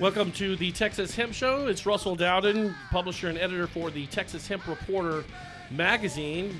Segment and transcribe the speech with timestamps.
[0.00, 1.66] Welcome to the Texas Hemp Show.
[1.66, 5.24] It's Russell Dowden, publisher and editor for the Texas Hemp Reporter
[5.70, 6.58] magazine.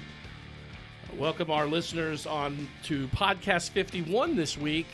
[1.17, 4.85] Welcome our listeners on to podcast 51 this week,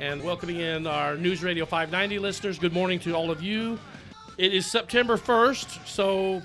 [0.00, 2.58] and welcoming in our News Radio 590 listeners.
[2.58, 3.78] Good morning to all of you.
[4.36, 6.42] It is September 1st, so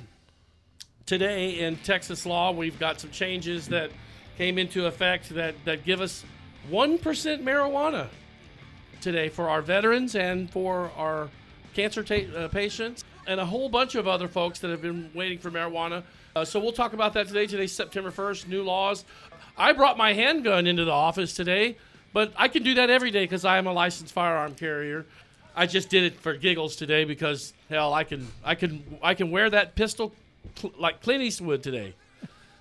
[1.08, 3.90] today in Texas law, we've got some changes that
[4.38, 6.24] came into effect that, that give us
[6.70, 7.00] 1%
[7.42, 8.10] marijuana
[9.02, 11.30] today for our veterans and for our
[11.74, 12.06] cancer
[12.36, 16.04] uh, patients and a whole bunch of other folks that have been waiting for marijuana.
[16.36, 17.46] Uh, so we'll talk about that today.
[17.46, 19.04] Today's September 1st, new laws.
[19.58, 21.78] I brought my handgun into the office today,
[22.14, 25.06] but I can do that every day because I am a licensed firearm carrier.
[25.56, 29.32] I just did it for giggles today because hell, I can I can I can
[29.32, 30.14] wear that pistol
[30.56, 31.94] cl- like Clint Eastwood today.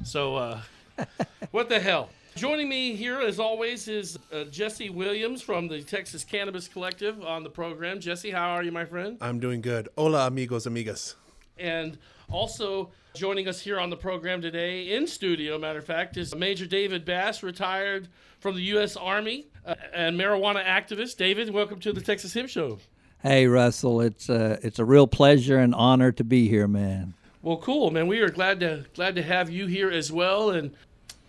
[0.02, 0.60] So uh,
[1.52, 2.10] what the hell?
[2.36, 7.42] Joining me here, as always, is uh, Jesse Williams from the Texas Cannabis Collective on
[7.42, 8.00] the program.
[8.00, 9.18] Jesse, how are you, my friend?
[9.20, 9.88] I'm doing good.
[9.98, 11.16] Hola, amigos, amigas.
[11.58, 11.98] And
[12.30, 16.66] also joining us here on the program today, in studio, matter of fact, is Major
[16.66, 18.96] David Bass, retired from the U.S.
[18.96, 21.16] Army uh, and marijuana activist.
[21.16, 22.78] David, welcome to the Texas Hemp Show.
[23.22, 27.12] Hey Russell, it's a it's a real pleasure and honor to be here, man.
[27.42, 28.06] Well, cool, man.
[28.06, 30.70] We are glad to glad to have you here as well, and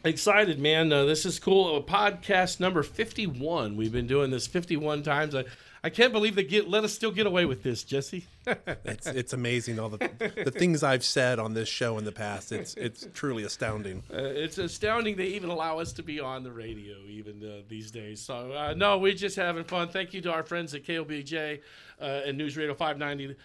[0.03, 0.91] excited, man.
[0.91, 1.75] Uh, this is cool.
[1.75, 3.75] Uh, podcast number fifty-one.
[3.77, 5.35] We've been doing this fifty-one times.
[5.35, 5.45] I,
[5.83, 8.25] I can't believe they get let us still get away with this, Jesse.
[8.85, 10.09] It's it's amazing all the
[10.43, 12.51] the things I've said on this show in the past.
[12.51, 14.03] It's it's truly astounding.
[14.11, 17.91] Uh, it's astounding they even allow us to be on the radio even uh, these
[17.91, 18.19] days.
[18.19, 19.89] So uh, no, we're just having fun.
[19.89, 21.61] Thank you to our friends at KLBJ
[22.01, 23.35] uh, and News Radio 590.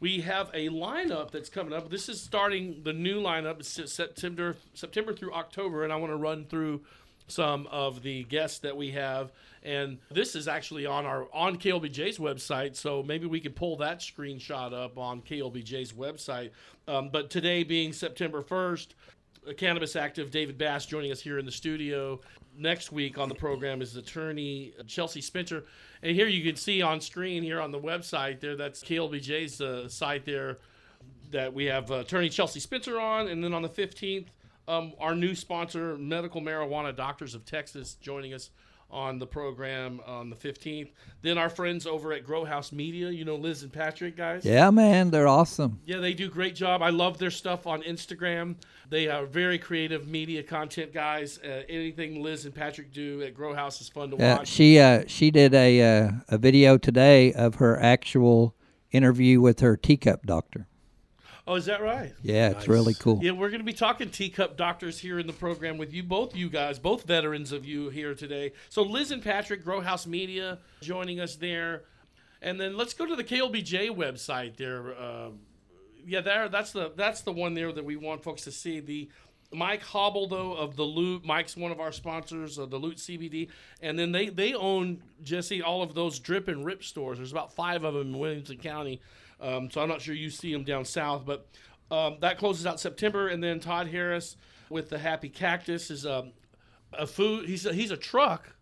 [0.00, 1.90] We have a lineup that's coming up.
[1.90, 3.62] This is starting the new lineup.
[3.64, 6.80] September September through October, and I want to run through
[7.28, 9.30] some of the guests that we have.
[9.62, 14.00] And this is actually on our on KLBJ's website, so maybe we could pull that
[14.00, 16.50] screenshot up on KLBJ's website.
[16.88, 18.88] Um, but today being September 1st,
[19.58, 22.20] cannabis active David Bass joining us here in the studio.
[22.60, 25.64] Next week on the program is attorney Chelsea Spencer.
[26.02, 29.88] And here you can see on screen here on the website there, that's KLBJ's uh,
[29.88, 30.58] site there
[31.30, 33.28] that we have uh, attorney Chelsea Spencer on.
[33.28, 34.26] And then on the 15th,
[34.68, 38.50] um, our new sponsor, Medical Marijuana Doctors of Texas, joining us
[38.90, 40.90] on the program on the 15th.
[41.22, 44.44] Then our friends over at Grow House Media, you know Liz and Patrick, guys.
[44.44, 45.80] Yeah, man, they're awesome.
[45.84, 46.82] Yeah, they do a great job.
[46.82, 48.56] I love their stuff on Instagram.
[48.88, 51.38] They are very creative media content guys.
[51.38, 54.48] Uh, anything Liz and Patrick do at Grow House is fun to Yeah, watch.
[54.48, 58.54] she uh, she did a uh, a video today of her actual
[58.90, 60.66] interview with her TCUP doctor.
[61.46, 62.12] Oh, is that right?
[62.22, 63.18] Yeah, it's really cool.
[63.22, 66.36] Yeah, we're going to be talking TCUP doctors here in the program with you, both
[66.36, 68.52] you guys, both veterans of you here today.
[68.68, 71.84] So Liz and Patrick, Grow House Media, joining us there,
[72.42, 75.00] and then let's go to the KLBJ website there.
[75.00, 75.40] Um
[76.06, 76.48] yeah, there.
[76.48, 78.80] That's the that's the one there that we want folks to see.
[78.80, 79.10] The
[79.52, 81.24] Mike Hobble though of the Loot.
[81.24, 83.48] Mike's one of our sponsors of the Loot CBD,
[83.82, 87.18] and then they they own Jesse all of those drip and rip stores.
[87.18, 89.00] There's about five of them in Williamson County.
[89.40, 91.46] Um, so I'm not sure you see them down south, but
[91.90, 94.36] um, that closes out September, and then Todd Harris
[94.68, 96.32] with the Happy Cactus is um,
[96.92, 97.48] a food.
[97.48, 98.54] He's a, he's a truck,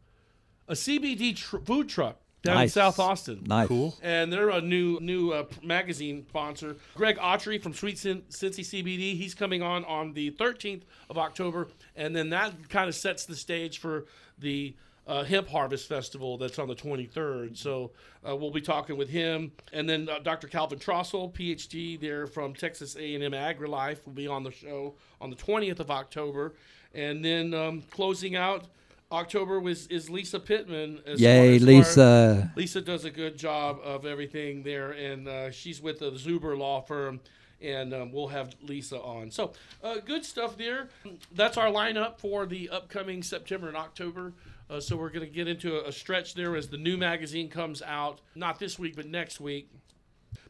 [0.68, 3.66] a CBD tr- food truck down in South Austin Nice.
[3.66, 3.96] Cool.
[4.00, 6.76] and they're a new new uh, magazine sponsor.
[6.94, 9.16] Greg Autry from Sweet Cin- Cincy CBD.
[9.16, 13.36] He's coming on on the 13th of October, and then that kind of sets the
[13.36, 14.06] stage for
[14.38, 14.74] the
[15.08, 17.56] uh, Hemp Harvest Festival that's on the 23rd.
[17.56, 17.90] So
[18.28, 20.46] uh, we'll be talking with him, and then uh, Dr.
[20.46, 25.36] Calvin Trostle, PhD, there from Texas A&M AgriLife, will be on the show on the
[25.36, 26.54] 20th of October,
[26.94, 28.66] and then um, closing out.
[29.10, 31.00] October was is Lisa Pittman.
[31.06, 32.52] As Yay, as our- Lisa.
[32.56, 36.82] Lisa does a good job of everything there, and uh, she's with the Zuber Law
[36.82, 37.18] Firm,
[37.62, 39.30] and um, we'll have Lisa on.
[39.30, 40.88] So, uh, good stuff there.
[41.34, 44.34] That's our lineup for the upcoming September and October.
[44.70, 47.48] Uh, so, we're going to get into a, a stretch there as the new magazine
[47.48, 49.70] comes out, not this week, but next week.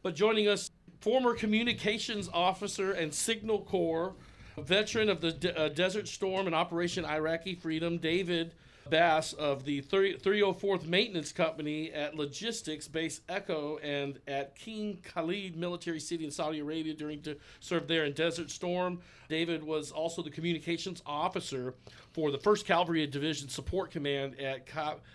[0.02, 0.70] But joining us,
[1.00, 4.14] former communications officer and Signal Corps,
[4.58, 8.54] veteran of the uh, Desert Storm and Operation Iraqi Freedom, David
[8.90, 15.56] Bass of the 30, 304th Maintenance Company at Logistics Base Echo and at King Khalid
[15.56, 19.00] Military City in Saudi Arabia during to serve there in Desert Storm.
[19.28, 21.74] David was also the communications officer
[22.12, 24.66] for the 1st Cavalry Division Support Command at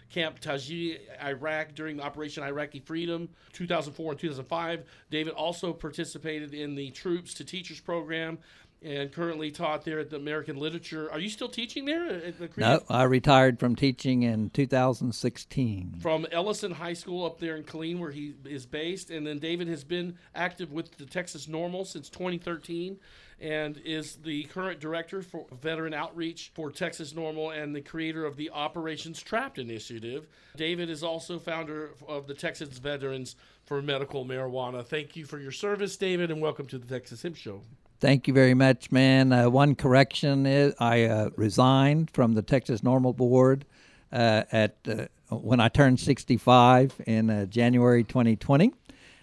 [0.09, 4.83] Camp Taji, Iraq during Operation Iraqi Freedom 2004 and 2005.
[5.09, 8.37] David also participated in the Troops to Teachers program
[8.83, 11.11] and currently taught there at the American Literature.
[11.11, 12.07] Are you still teaching there?
[12.07, 15.99] At the No, I retired from teaching in 2016.
[16.01, 19.09] From Ellison High School up there in Killeen, where he is based.
[19.09, 22.97] And then David has been active with the Texas NORML since 2013
[23.39, 28.37] and is the current director for veteran outreach for Texas NORML and the creator of
[28.37, 30.27] the Operations Trapped initiative.
[30.55, 34.85] David is also founder of the Texas Veterans for Medical Marijuana.
[34.85, 37.61] Thank you for your service, David, and welcome to the Texas Hemp Show.
[38.03, 39.31] Thank you very much, man.
[39.31, 43.63] Uh, one correction is I uh, resigned from the Texas NORML Board
[44.11, 48.73] uh, at uh, when I turned 65 in uh, January 2020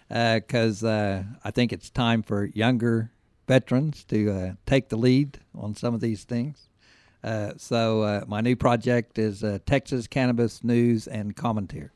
[0.09, 3.11] because uh, I think it's time for younger
[3.47, 6.67] veterans to take the lead on some of these things.
[7.57, 11.91] So my new project is Texas Cannabis News and Commentary.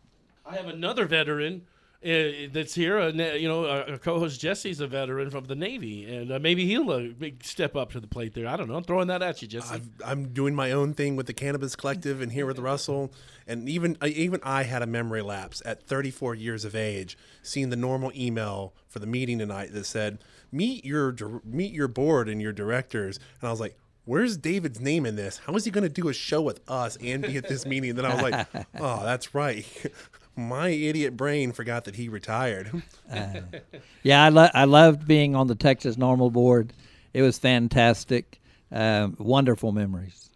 [0.45, 1.63] I have another veteran
[2.05, 2.99] uh, that's here.
[2.99, 6.65] Uh, you know, our, our co-host Jesse's a veteran from the Navy, and uh, maybe
[6.65, 8.47] he'll uh, big step up to the plate there.
[8.47, 8.75] I don't know.
[8.75, 9.73] I'm throwing that at you, Jesse.
[9.75, 13.11] I've, I'm doing my own thing with the Cannabis Collective and here with Russell,
[13.47, 17.69] and even I- even I had a memory lapse at 34 years of age, seeing
[17.69, 20.19] the NORML email for the meeting tonight that said
[20.51, 23.75] meet your meet your board and your directors, and I was like.
[24.07, 25.39] Where's David's name in this?
[25.39, 27.89] How is he going to do a show with us and be at this meeting?
[27.89, 28.47] And then I was like,
[28.79, 29.65] oh, that's right.
[30.35, 32.71] My idiot brain forgot that he retired.
[34.03, 36.73] Yeah, I, lo- I loved being on the Texas NORML Board.
[37.13, 38.39] It was fantastic.
[38.71, 40.29] Um, wonderful memories.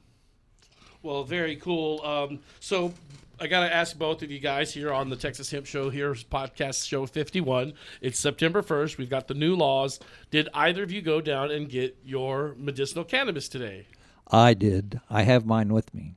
[1.04, 2.02] Well, very cool.
[2.04, 2.94] Um, so
[3.40, 5.90] I got to ask both of you guys here on the Texas Hemp Show.
[5.90, 7.74] Here's podcast show 51.
[8.02, 8.98] It's September 1st.
[8.98, 10.00] We've got the new laws.
[10.32, 13.86] Did either of you go down and get your medicinal cannabis today?
[14.32, 15.00] I did.
[15.10, 16.16] I have mine with me.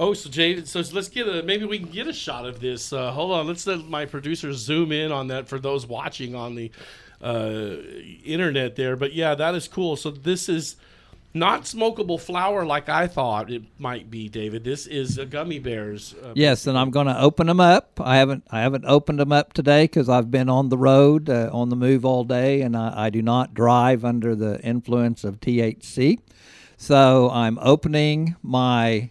[0.00, 2.90] Oh, so Jay, so let's get a maybe we can get a shot of this.
[2.90, 6.54] Uh, hold on, let's let my producers zoom in on that for those watching on
[6.54, 6.70] the
[7.20, 7.76] uh,
[8.24, 8.96] internet there.
[8.96, 9.96] But yeah, that is cool.
[9.96, 10.76] So this is
[11.34, 14.64] not smokable flower like I thought it might be, David.
[14.64, 16.14] This is a gummy bears.
[16.14, 18.00] Uh, Yes, and I'm going to open them up.
[18.02, 21.50] I haven't I haven't opened them up today because I've been on the road, uh,
[21.52, 25.40] on the move all day, and I, I do not drive under the influence of
[25.40, 26.20] THC.
[26.78, 29.10] So I'm opening my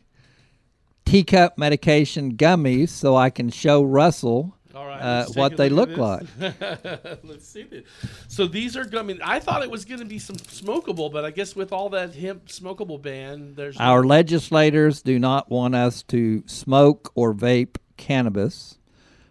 [1.09, 6.23] TCUP medication gummies so I can show Russell right, uh, what they look like.
[6.39, 7.83] Let's see this.
[8.27, 9.19] So these are gummy.
[9.23, 12.13] I thought it was going to be some smokable, but I guess with all that
[12.13, 17.77] hemp smokable ban, there's no- Our legislators do not want us to smoke or vape
[17.97, 18.77] cannabis.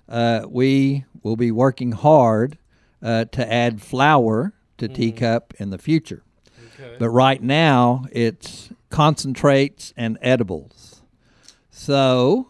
[0.08, 2.58] Uh, we will be working hard
[3.02, 6.24] uh, to add flower to TCUP in the future.
[6.74, 6.96] Okay.
[6.98, 10.97] But right now, it's concentrates and edibles.
[11.78, 12.48] So,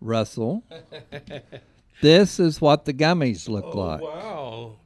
[0.00, 0.64] Russell,
[2.00, 4.00] this is what the gummies look like.
[4.00, 4.76] Oh, Wow.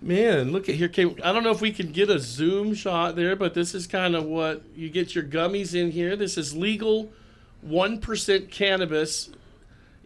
[0.00, 0.88] Man, look at here.
[0.88, 3.86] Came, I don't know if we can get a zoom shot there, but this is
[3.88, 6.14] kind of what you get your gummies in here.
[6.16, 7.10] This is legal
[7.66, 9.30] 1% cannabis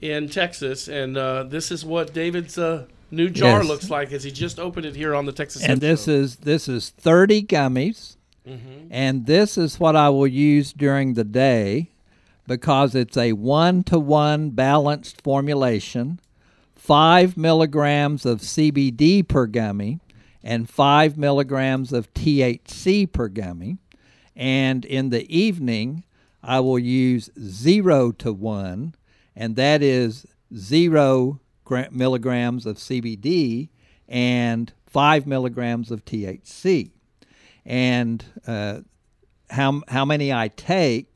[0.01, 0.89] in Texas.
[0.89, 3.69] And uh, this is what David's uh, new jar Yes.
[3.69, 6.67] looks like as he just opened it here on the Texas and this is this
[6.69, 8.17] is 30 gummies
[8.91, 11.91] and this is what i will use during the day
[12.47, 16.21] because it's a one-to-one balanced formulation
[16.75, 20.01] five milligrams of cbd per gummy
[20.43, 23.79] and five milligrams of thc per gummy
[24.37, 26.05] and in the evening
[26.43, 28.95] i will use zero to one
[29.37, 33.69] and that is zero gra- milligrams of CBD
[34.09, 36.91] and five milligrams of THC.
[37.67, 38.81] And uh,
[39.51, 41.14] how how many I take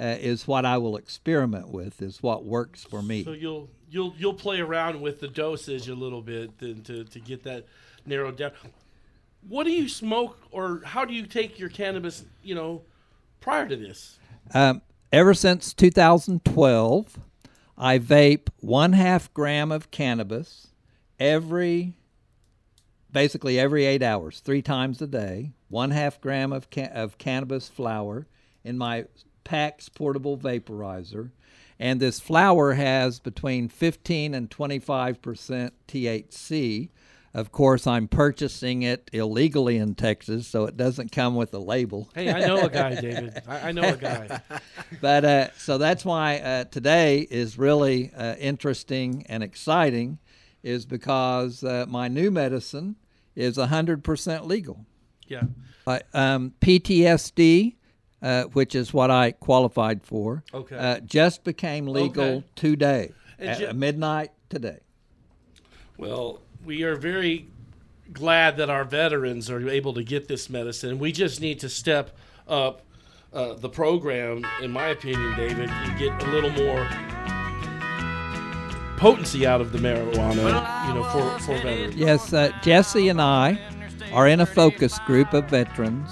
[0.00, 2.00] uh, is what I will experiment with.
[2.00, 3.22] Is what works for me.
[3.24, 7.20] So you'll you'll you'll play around with the dosage a little bit then to, to
[7.20, 7.66] get that
[8.06, 8.52] narrowed down.
[9.48, 12.82] What do you smoke or how do you take your cannabis, you know,
[13.40, 14.18] prior to this?
[14.52, 17.18] Um, ever since 2012,
[17.78, 20.68] I vape one half gram of cannabis
[21.18, 21.94] every,
[23.10, 25.52] basically every eight hours, three times a day.
[25.68, 28.26] One half gram of ca- of cannabis flower
[28.64, 29.06] in my
[29.44, 31.30] PAX portable vaporizer,
[31.78, 36.90] and this flower has between 15 and 25 percent THC.
[37.32, 42.08] Of course, I'm purchasing it illegally in Texas, so it doesn't come with a label.
[42.12, 43.40] Hey, I know a guy, David.
[43.46, 44.40] I, I know a guy.
[45.00, 50.18] but uh, so that's why uh, today is really uh, interesting and exciting,
[50.64, 52.96] is because uh, my new medicine
[53.36, 54.84] is 100% legal.
[55.28, 55.44] Yeah.
[56.12, 57.76] Um, PTSD,
[58.22, 60.76] uh, which is what I qualified for, Okay.
[60.76, 62.44] uh, just became legal Okay.
[62.54, 64.78] today at ju- midnight today.
[65.96, 67.48] Well, we are very
[68.12, 70.98] glad that our veterans are able to get this medicine.
[70.98, 72.16] We just need to step
[72.48, 72.82] up
[73.32, 76.86] uh, the program, in my opinion, David, and get a little more
[78.96, 81.94] potency out of the marijuana, you know, for, for veterans.
[81.96, 83.58] Yes, uh, Jesse and I
[84.12, 86.10] are in a focus group of veterans,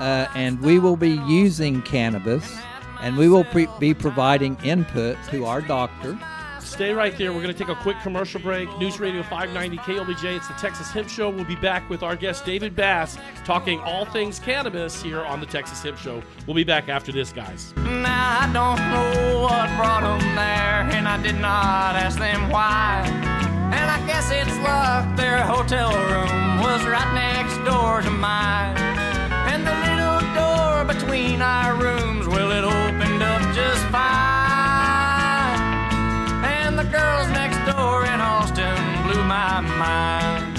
[0.00, 2.56] uh, and we will be using cannabis,
[3.00, 6.18] and we will pre- be providing input to our doctor.
[6.60, 7.32] Stay right there.
[7.32, 8.68] We're going to take a quick commercial break.
[8.78, 10.36] News Radio 590 KLBJ.
[10.36, 11.28] It's the Texas Hemp Show.
[11.28, 15.46] We'll be back with our guest David Bass talking all things cannabis here on the
[15.46, 16.22] Texas Hemp Show.
[16.46, 17.74] We'll be back after this, guys.
[17.76, 23.02] Now I don't know what brought them there, and I did not ask them why.
[23.74, 29.09] And I guess it's luck their hotel room was right next door to mine.
[30.86, 34.00] Between our rooms, well, it opened up just fine.
[36.44, 40.58] And the girls next door in Austin blew my mind.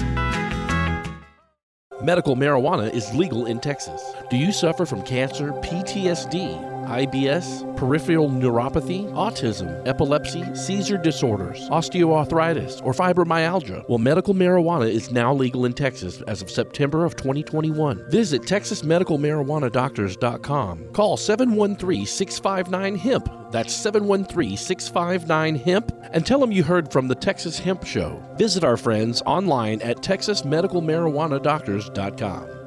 [2.02, 4.02] Medical marijuana is legal in Texas.
[4.30, 12.92] Do you suffer from cancer, PTSD, IBS, peripheral neuropathy, autism, epilepsy, seizure disorders, osteoarthritis, or
[12.92, 13.88] fibromyalgia?
[13.88, 18.10] Well, medical marijuana is now legal in Texas as of September of 2021.
[18.10, 20.84] Visit TexasMedicalMarijuanaDoctors.com.
[20.92, 23.52] Call 713-659-HEMP.
[23.52, 28.22] That's 713-659-HEMP and tell them you heard from the Texas Hemp Show.
[28.36, 32.61] Visit our friends online at TexasMedicalMarijuanaDoctors.com.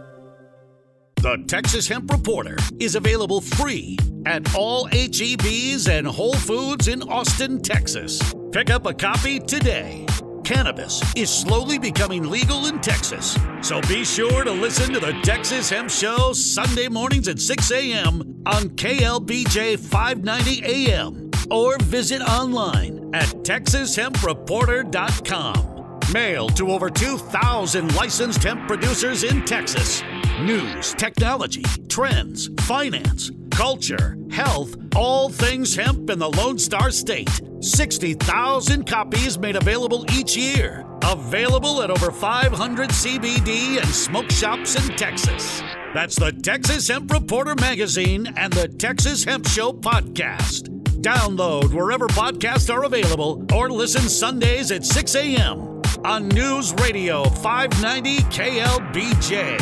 [1.26, 7.64] The Texas Hemp Reporter is available free at all HEBs and Whole Foods in Austin,
[7.64, 8.22] Texas.
[8.52, 10.06] Pick up a copy today.
[10.44, 15.68] Cannabis is slowly becoming legal in Texas, so be sure to listen to the Texas
[15.68, 18.44] Hemp Show Sunday mornings at 6 a.m.
[18.46, 25.75] on KLBJ 590 AM or visit online at texashempreporter.com.
[26.14, 30.04] Mailed to over 2,000 licensed hemp producers in Texas.
[30.40, 37.42] News, technology, trends, finance, culture, health, all things hemp in the Lone Star State.
[37.60, 40.86] 60,000 copies made available each year.
[41.04, 45.64] Available at over 500 CBD and smoke shops in Texas.
[45.96, 50.70] That's the Texas Hemp Reporter magazine and the Texas Hemp Show podcast.
[51.02, 55.75] Download wherever podcasts are available or listen Sundays at 6 a.m.
[56.06, 59.58] on News Radio 590 KLBJ.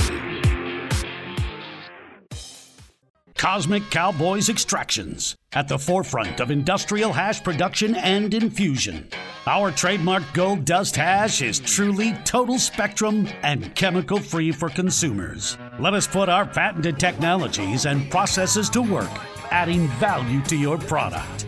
[3.37, 9.07] Cosmic Cowboys Extractions, at the forefront of industrial hash production and infusion.
[9.47, 15.57] Our trademark Gold Dust hash is truly total spectrum and chemical free for consumers.
[15.79, 19.11] Let us put our patented technologies and processes to work,
[19.51, 21.45] adding value to your product.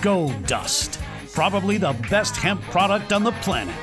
[0.00, 1.00] Gold Dust,
[1.32, 3.74] probably the best hemp product on the planet.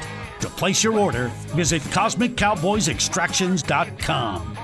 [0.44, 4.63] To place your order, visit CosmicCowboysExtractions.com.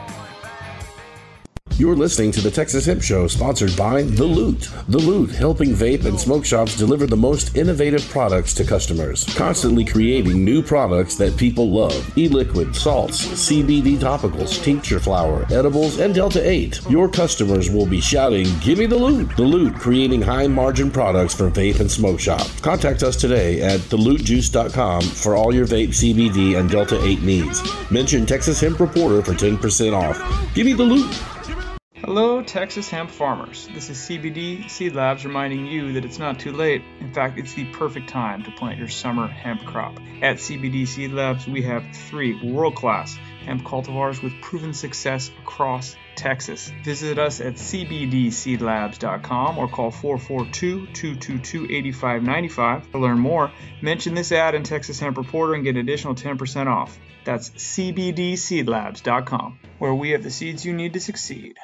[1.80, 4.70] You're listening to the Texas Hemp Show, sponsored by The Loot.
[4.90, 9.86] The Loot, helping vape and smoke shops deliver the most innovative products to customers, constantly
[9.86, 12.18] creating new products that people love.
[12.18, 16.82] E-liquid, salts, CBD topicals, tincture flower, edibles, and Delta 8.
[16.90, 21.50] Your customers will be shouting, "Give me the Loot!" The Loot, creating high-margin products for
[21.50, 22.60] vape and smoke shops.
[22.60, 27.62] Contact us today at thelootjuice.com for all your vape, CBD, and Delta 8 needs.
[27.90, 30.22] Mention Texas Hemp Reporter for 10% off.
[30.54, 31.08] Give me the Loot!
[32.02, 33.68] Hello, Texas hemp farmers.
[33.74, 36.82] This is CBD Seed Labs reminding you that it's not too late.
[37.02, 40.00] In fact, it's the perfect time to plant your summer hemp crop.
[40.22, 45.98] At CBD Seed Labs, we have three world class hemp cultivars with proven success across
[46.16, 46.72] Texas.
[46.86, 53.52] Visit us at cbdseedlabs.com or call 442 222 8595 to learn more.
[53.82, 56.98] Mention this ad in Texas Hemp Reporter and get an additional 10% off.
[57.26, 61.58] That's cbdseedlabs.com, where we have the seeds you need to succeed.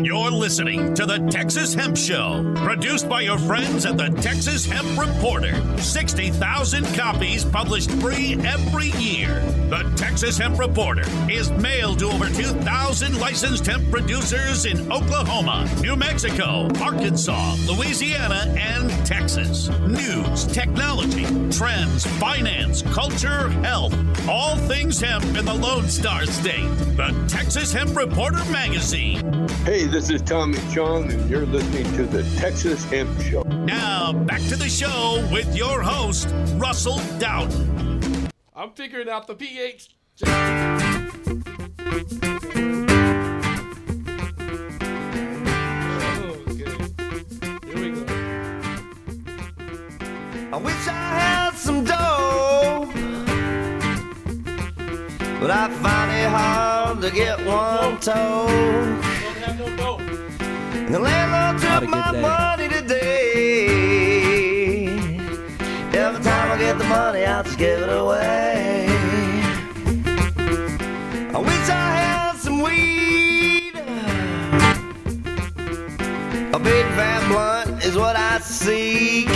[0.00, 4.98] You're listening to the Texas Hemp Show, produced by your friends at the Texas Hemp
[4.98, 5.52] Reporter.
[5.76, 9.40] 60,000 copies published free every year.
[9.68, 15.94] The Texas Hemp Reporter is mailed to over 2,000 licensed hemp producers in Oklahoma, New
[15.94, 19.68] Mexico, Arkansas, Louisiana, and Texas.
[19.80, 23.94] News, technology, trends, finance, culture, health,
[24.26, 26.68] all things hemp in the Lone Star State.
[26.96, 29.48] The Texas Hemp Reporter Magazine.
[29.64, 33.42] Hey, this is Tommy Chong, and you're listening to the Texas Hemp Show.
[33.42, 38.28] Now, back to the show with your host, Russell Dowden.
[38.54, 39.96] I'm figuring out the pH.
[40.22, 40.30] Okay.
[47.66, 48.04] Here we go.
[50.52, 52.90] I wish I had some dough.
[55.40, 59.11] but I find it hard to get one toe.
[60.92, 62.20] The landlord Not a took my day.
[62.20, 63.16] money today.
[65.98, 68.88] Every time I get the money, I just give it away.
[71.32, 73.74] I wish I had some weed.
[76.54, 79.30] A big fat blunt is what I seek.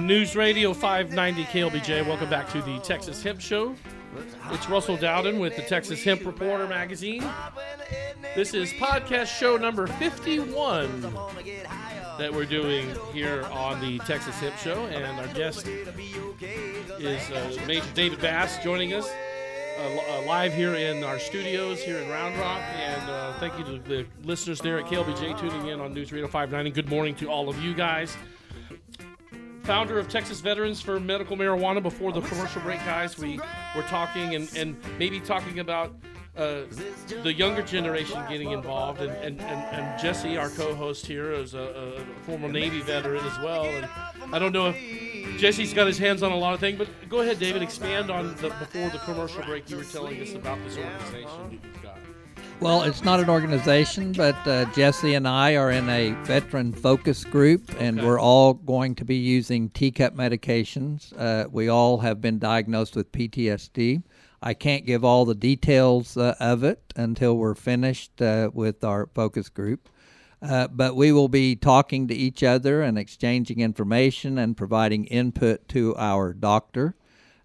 [0.00, 2.06] News Radio 590 KLBJ.
[2.06, 3.74] Welcome back to the Texas Hemp Show.
[4.50, 7.24] It's Russell Dowden with the Texas Hemp Reporter magazine.
[8.34, 11.02] This is podcast show number 51
[12.18, 15.66] that we're doing here on the Texas Hemp Show, and our guest
[16.98, 19.08] is uh, Major David Bass joining us
[19.78, 22.60] uh, uh, live here in our studios here in Round Rock.
[22.60, 26.26] And uh, thank you to the listeners there at KLBJ tuning in on News Radio
[26.26, 26.70] 590.
[26.70, 28.16] Good morning to all of you guys
[29.68, 31.82] founder of Texas Veterans for Medical Marijuana.
[31.82, 33.38] Before the commercial break, guys, we
[33.76, 35.94] were talking and, and maybe talking about
[36.38, 36.62] uh,
[37.22, 39.02] the younger generation getting involved.
[39.02, 43.38] And, and, and, and Jesse, our co-host here, is a, a former Navy veteran as
[43.40, 43.66] well.
[43.66, 43.86] And
[44.34, 47.20] I don't know if Jesse's got his hands on a lot of things, but go
[47.20, 49.68] ahead, David, expand on the before the commercial break.
[49.68, 51.98] You were telling us about this organization you've got.
[52.60, 57.24] Well, it's not an organization, but uh, Jesse and I are in a veteran focus
[57.24, 58.06] group, and Okay.
[58.06, 61.12] we're all going to be using TCUP medications.
[61.16, 64.02] Uh, we all have been diagnosed with PTSD.
[64.42, 69.06] I can't give all the details uh, of it until we're finished uh, with our
[69.14, 69.88] focus group.
[70.42, 75.68] Uh, but we will be talking to each other and exchanging information and providing input
[75.68, 76.96] to our doctor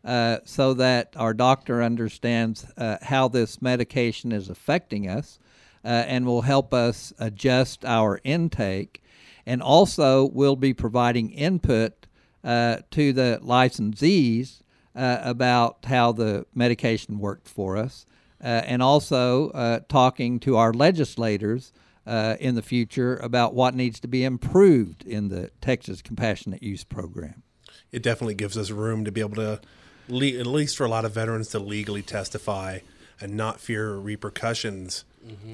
[0.04, 5.40] uh, so that our doctor understands uh, how this medication is affecting us
[5.86, 9.02] uh, and will help us adjust our intake.
[9.46, 12.08] And also, we'll be providing input
[12.44, 14.62] uh, to the licensees
[14.96, 18.06] uh, about how the medication worked for us,
[18.40, 21.72] and also talking to our legislators
[22.06, 27.44] in the future about what needs to be improved in the Texas Compassionate Use Program.
[27.92, 29.62] it definitely gives us room to be able to,
[30.08, 32.80] le- at least for a lot of veterans, to legally testify
[33.22, 35.06] and not fear repercussions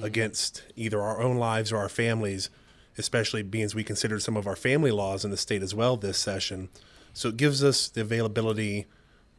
[0.02, 2.50] against either our own lives or our families,
[2.98, 5.96] especially being as we considered some of our family laws in the state as well
[5.96, 6.68] this session.
[7.14, 8.86] So it gives us the availability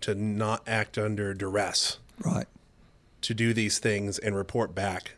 [0.02, 2.48] to not act under duress Right.
[3.22, 5.16] to do these things and report back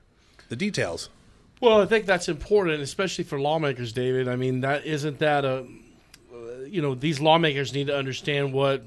[0.50, 1.10] the details.
[1.62, 4.28] Well, I think that's important, especially for lawmakers, David.
[4.28, 5.60] I mean, that isn't that a,
[6.34, 8.84] uh, you know, these lawmakers need to understand what, what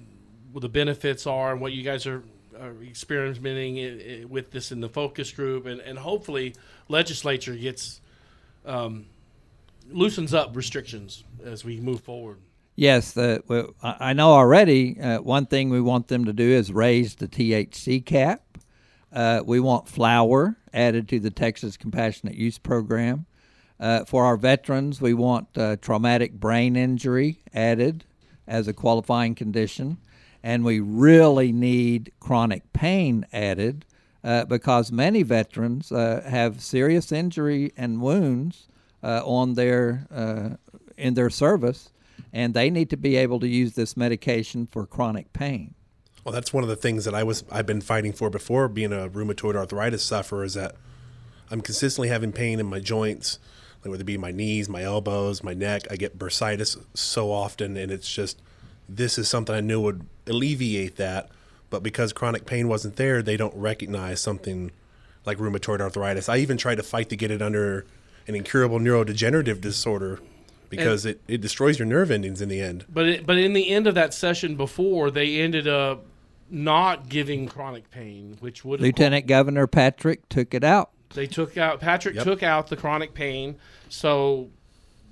[0.60, 2.22] the benefits are and what you guys are,
[2.60, 6.54] are experimenting i- i- with this in the focus group, and, and hopefully
[6.88, 8.00] legislature gets
[8.64, 9.06] um,
[9.90, 12.38] loosens up restrictions as we move forward.
[12.74, 15.00] Yes, the, well, I I know already.
[15.00, 18.42] Uh, one thing we want them to do is raise the THC cap.
[19.12, 23.24] Uh, we want flower added to the Texas Compassionate Use Program.
[23.80, 28.04] Uh, for our veterans, we want uh, traumatic brain injury added
[28.46, 29.96] as a qualifying condition.
[30.46, 33.84] And we really need chronic pain added
[34.22, 38.68] uh, because many veterans uh, have serious injury and wounds
[39.02, 40.50] uh, on their uh,
[40.96, 41.90] in their service,
[42.32, 45.74] and they need to be able to use this medication for chronic pain.
[46.22, 48.92] Well, that's one of the things that I was I've been fighting for before being
[48.92, 50.76] a rheumatoid arthritis sufferer is that
[51.50, 53.40] I'm consistently having pain in my joints,
[53.82, 55.88] whether it be my knees, my elbows, my neck.
[55.90, 58.40] I get bursitis so often, and it's just
[58.88, 61.28] this is something I knew would alleviate that,
[61.70, 64.70] but because chronic pain wasn't there, they don't recognize something
[65.24, 66.28] like rheumatoid arthritis.
[66.28, 67.84] I even tried to fight to get it under
[68.28, 70.20] an incurable neurodegenerative disorder
[70.68, 72.84] because it, it destroys your nerve endings in the end.
[72.88, 76.04] But it, but in the end of that session before, they ended up
[76.50, 80.90] not giving chronic pain, which would have Lieutenant Governor Patrick took it out.
[81.14, 82.24] They took out Patrick Yep.
[82.24, 83.56] took out the chronic pain,
[83.88, 84.50] so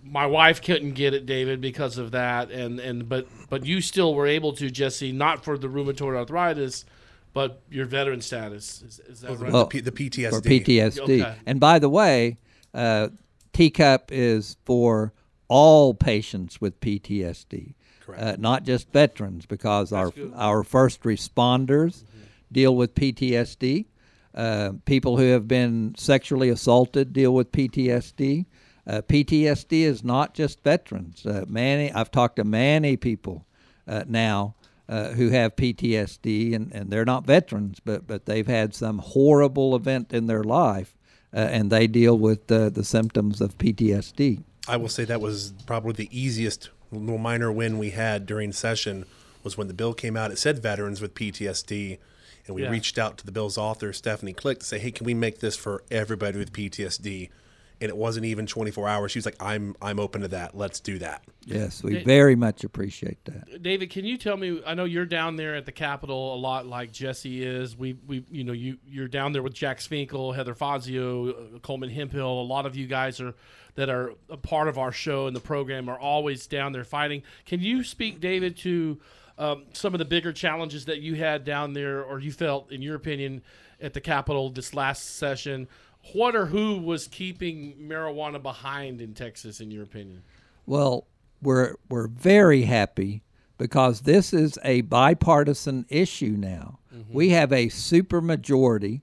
[0.05, 2.51] my wife couldn't get it, David, because of that.
[2.51, 6.85] And and but but you still were able to, Jesse, not for the rheumatoid arthritis,
[7.33, 8.83] but your veteran status.
[8.83, 9.53] Is, is that right?
[9.53, 10.31] Well, the, the PTSD.
[10.31, 11.23] for PTSD.
[11.23, 11.37] Okay.
[11.47, 12.38] And by the way,
[12.73, 13.09] uh,
[13.53, 15.12] TCUP is for
[15.49, 17.75] all patients with PTSD,
[18.17, 20.33] uh, not just veterans, because our good.
[20.35, 22.05] our first responders
[22.51, 23.87] deal with PTSD.
[24.35, 28.47] Uh, people who have been sexually assaulted deal with PTSD.
[28.87, 31.25] Uh, PTSD is not just veterans.
[31.25, 33.47] Uh, many I've talked to many people
[33.88, 34.55] uh, now
[34.88, 39.75] uh, who have PTSD, and, and they're not veterans, but but they've had some horrible
[39.75, 40.94] event in their life,
[41.33, 44.42] uh, and they deal with uh, the symptoms of PTSD.
[44.68, 49.05] I will say that was probably the easiest little minor win we had during session
[49.42, 50.31] was when the bill came out.
[50.31, 51.99] It said veterans with PTSD,
[52.47, 52.70] and we Yeah.
[52.70, 55.57] reached out to the bill's author, Stephanie Klick, to say, "Hey, can we make this
[55.57, 57.31] for everybody with PTSD?"
[57.85, 59.12] And it wasn't even 24 hours.
[59.12, 60.57] She was like, "I'm I'm open to that.
[60.57, 63.62] Let's do that." Yes, we Hey- very much appreciate that.
[63.62, 64.62] David, can you tell me?
[64.66, 67.77] I know you're down there at the Capitol a lot, like Jesse is.
[67.77, 71.90] We, we, you know, you you're down there with Jax Finkel, Heather Fazio, uh, Coleman
[71.90, 72.40] Hemphill.
[72.40, 73.35] A lot of you guys are
[73.75, 77.23] that are a part of our show and the program are always down there fighting.
[77.44, 78.99] Can you speak, David, to
[79.37, 82.83] um, some of the bigger challenges that you had down there, or you felt, in
[82.83, 83.42] your opinion,
[83.81, 85.66] at the Capitol this last session?
[86.12, 90.23] What or who was keeping marijuana behind in Texas, in your opinion?
[90.67, 91.07] Well,
[91.43, 93.23] we're we're very happy
[93.59, 96.79] because this is a bipartisan issue now.
[96.95, 97.12] Mm-hmm.
[97.12, 99.03] We have a supermajority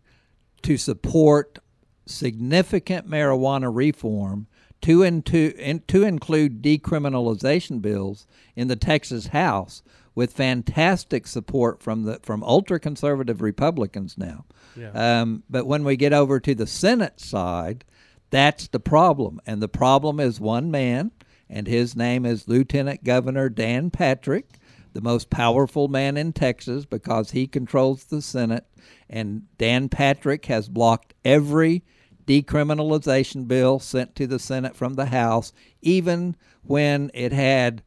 [0.63, 1.59] to support
[2.05, 4.47] significant marijuana reform
[4.81, 9.83] to, into, in, to include decriminalization bills in the Texas House
[10.15, 14.45] with fantastic support from the from ultra conservative Republicans now.
[14.93, 17.83] Um, but when we get over to the Senate side,
[18.29, 21.11] that's the problem, and the problem is one man,
[21.49, 24.59] and his name is Lieutenant Governor Dan Patrick,
[24.93, 28.65] the most powerful man in Texas because he controls the Senate,
[29.09, 31.83] and Dan Patrick has blocked every
[32.25, 37.83] decriminalization bill sent to the Senate from the House, even when it had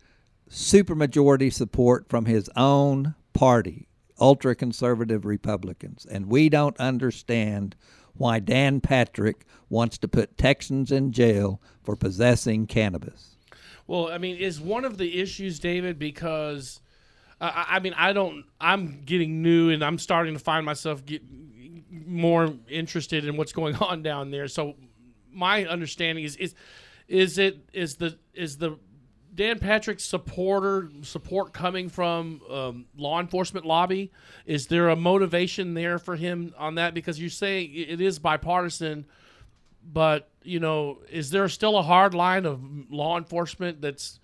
[0.50, 3.88] supermajority support from his own party,
[4.24, 6.06] ultra conservative Republicans.
[6.10, 7.76] And we don't understand
[8.14, 13.37] why Dan Patrick wants to put Texans in jail for possessing cannabis.
[13.87, 16.80] Well, I mean, is one of the issues, David, because
[17.38, 18.44] uh, I mean, I don't.
[18.58, 21.20] I'm getting new, and I'm starting to find myself get
[21.90, 24.48] more interested in what's going on down there.
[24.48, 24.76] So,
[25.30, 26.54] my understanding is is
[27.08, 28.78] is it is the is the
[29.34, 34.12] Dan Patrick supporter support coming from um, law enforcement lobby?
[34.46, 36.94] Is there a motivation there for him on that?
[36.94, 39.06] Because you say it is bipartisan
[39.92, 44.20] but you know, is there still a hard line of law enforcement that's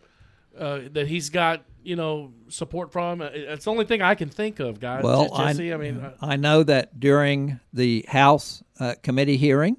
[0.58, 3.20] uh, that he's got you know support from?
[3.22, 5.02] It's the only thing I can think of, guys.
[5.02, 9.76] Well, Jesse, I, I, mean, I know that during the House uh, committee hearing,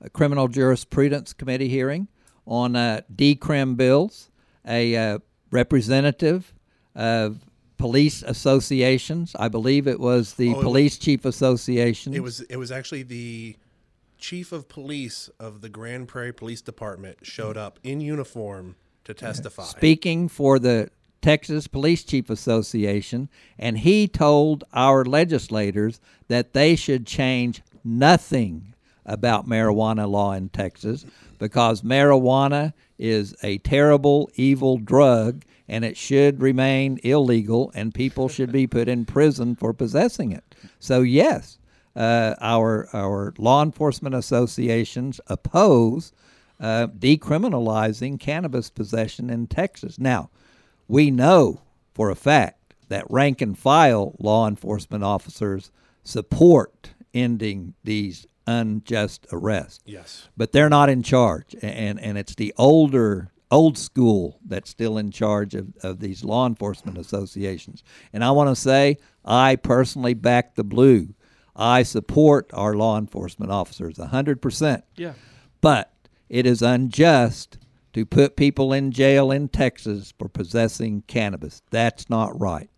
[0.00, 2.08] a criminal jurisprudence committee hearing
[2.46, 4.30] on uh, decrim bills,
[4.66, 5.18] a uh,
[5.50, 6.52] representative
[6.94, 7.40] of
[7.76, 12.14] police associations, I believe it was the Oh, it was- Police Chief Association.
[12.14, 13.56] It was it was actually the
[14.18, 19.64] chief of police of the Grand Prairie Police Department showed up in uniform to testify.
[19.64, 27.06] speaking for the Texas Police Chief Association, and he told our legislators that they should
[27.06, 28.71] change nothing
[29.04, 31.04] about marijuana law in Texas
[31.38, 38.52] because marijuana is a terrible, evil drug and it should remain illegal and people should
[38.52, 40.54] be put in prison for possessing it.
[40.78, 41.58] So, yes,
[41.96, 46.12] uh, our, our law enforcement associations oppose
[46.60, 49.98] uh, decriminalizing cannabis possession in Texas.
[49.98, 50.30] Now,
[50.86, 51.62] we know
[51.92, 55.70] for a fact that rank and file law enforcement officers
[56.04, 59.82] support ending these unjust arrest.
[59.84, 60.28] Yes.
[60.36, 65.10] But they're not in charge, and, and it's the older, old school that's still in
[65.10, 67.82] charge of, of these law enforcement associations.
[68.12, 71.14] And I want to say, I personally back the blue.
[71.54, 74.82] I support our law enforcement officers 100%.
[74.96, 75.12] yeah.
[75.60, 75.92] But
[76.28, 77.58] it is unjust
[77.92, 81.62] to put people in jail in Texas for possessing cannabis.
[81.70, 82.70] That's not right.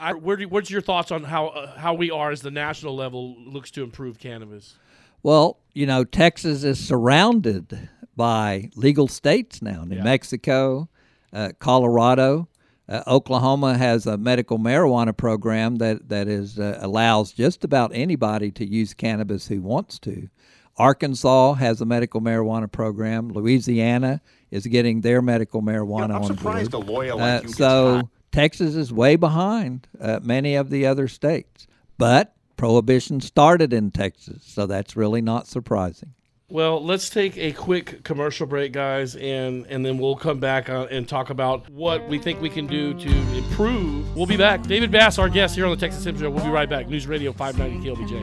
[0.00, 2.96] I, where do, what's your thoughts on how uh, how we are as the national
[2.96, 4.74] level looks to improve cannabis?
[5.22, 10.02] Well, you know, Texas is surrounded by legal states now New Yeah.
[10.04, 10.88] Mexico,
[11.32, 12.48] uh, Colorado.
[12.88, 18.50] Uh, Oklahoma has a medical marijuana program that, that is uh, allows just about anybody
[18.50, 20.28] to use cannabis who wants to.
[20.76, 23.28] Arkansas has a medical marijuana program.
[23.28, 26.88] Louisiana is getting their medical marijuana I'm on surprised board.
[26.88, 28.08] a lawyer like Uh, you so hot.
[28.32, 31.66] Texas is way behind uh, many of the other states,
[31.98, 36.14] but prohibition started in Texas, so that's really not surprising.
[36.48, 40.88] Well, let's take a quick commercial break, guys, and and then we'll come back uh,
[40.90, 44.16] and talk about what we think we can do to improve.
[44.16, 44.64] We'll be back.
[44.64, 46.28] David Bass, our guest here on the Texas Hemp Show.
[46.28, 46.88] We'll be right back.
[46.88, 48.20] News Radio 590 KLBJ.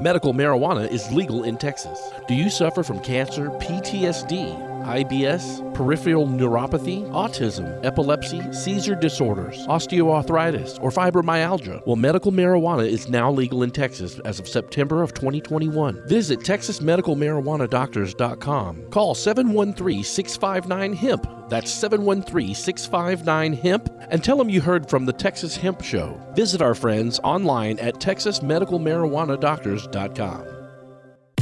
[0.00, 2.00] Medical marijuana is legal in Texas.
[2.26, 10.90] Do you suffer from cancer, PTSD, IBS, peripheral neuropathy, autism, epilepsy, seizure disorders, osteoarthritis, or
[10.90, 11.84] fibromyalgia?
[11.86, 16.06] Well, medical marijuana is now legal in Texas as of September of 2021.
[16.06, 18.82] Visit TexasMedicalMarijuanaDoctors.com.
[18.90, 21.26] Call 713-659-HEMP.
[21.48, 26.16] That's 713-659-HEMP and tell them you heard from the Texas Hemp Show.
[26.34, 30.46] Visit our friends online at TexasMedicalMarijuanaDoctors.com.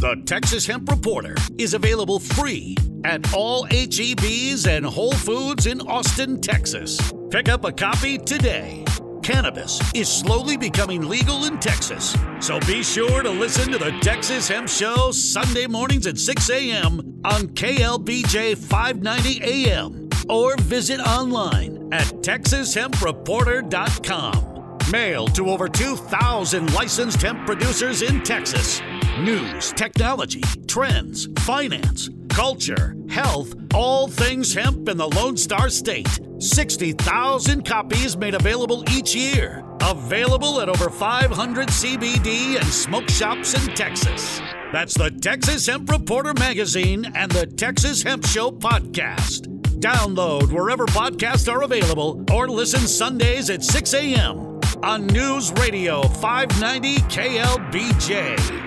[0.00, 2.74] The Texas Hemp Reporter is available free
[3.05, 6.99] at all HEBs and Whole Foods in Austin, Texas.
[7.31, 8.85] Pick up a copy today.
[9.23, 14.49] Cannabis is slowly becoming legal in Texas, so be sure to listen to the Texas
[14.49, 17.21] Hemp Show Sunday mornings at 6 a.m.
[17.25, 24.47] on KLBJ 590 AM or visit online at texashempreporter.com.
[24.91, 28.81] Mailed to over 2,000 licensed hemp producers in Texas.
[29.21, 36.09] News, technology, trends, finance, culture, health, all things hemp in the Lone Star State.
[36.38, 39.62] 60,000 copies made available each year.
[39.83, 44.40] Available at over 500 CBD and smoke shops in Texas.
[44.72, 49.48] That's the Texas Hemp Reporter magazine and the Texas Hemp Show podcast.
[49.79, 54.61] Download wherever podcasts are available or listen Sundays at 6 a.m.
[54.83, 58.60] on News Radio 590 KLBJ.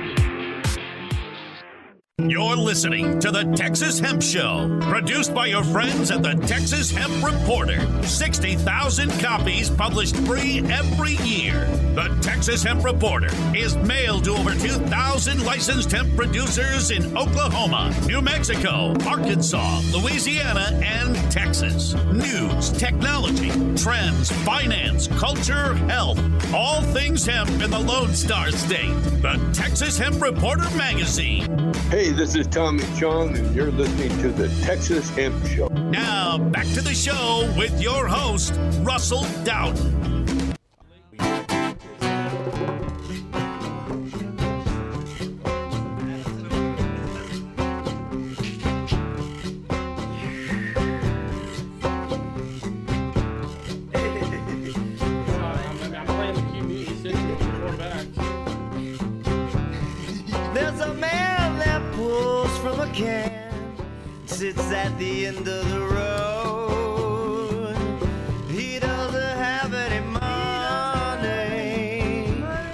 [2.19, 7.25] You're listening to the Texas Hemp Show, produced by your friends at the Texas Hemp
[7.25, 7.81] Reporter.
[8.03, 11.65] 60,000 copies published free every year.
[11.95, 18.21] The Texas Hemp Reporter is mailed to over 2,000 licensed hemp producers in Oklahoma, New
[18.21, 21.95] Mexico, Arkansas, Louisiana, and Texas.
[22.11, 26.19] News, technology, trends, finance, culture, health,
[26.53, 28.93] all things hemp in the Lone Star State.
[29.23, 31.73] The Texas Hemp Reporter magazine.
[31.89, 35.67] Hey, this is Tommy Chong, and you're listening to the Texas Hemp Show.
[35.67, 40.32] Now, back to the show with your host, Russell Dowden.
[64.83, 67.73] At the end of the road.
[68.49, 71.23] He doesn't have any money,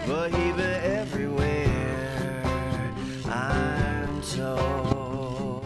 [0.08, 2.44] but he be everywhere.
[3.28, 5.64] I'm told.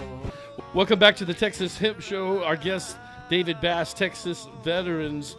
[0.74, 2.44] Welcome back to the Texas Hemp Show.
[2.44, 2.98] Our guest,
[3.30, 5.38] David Bass, Texas Veterans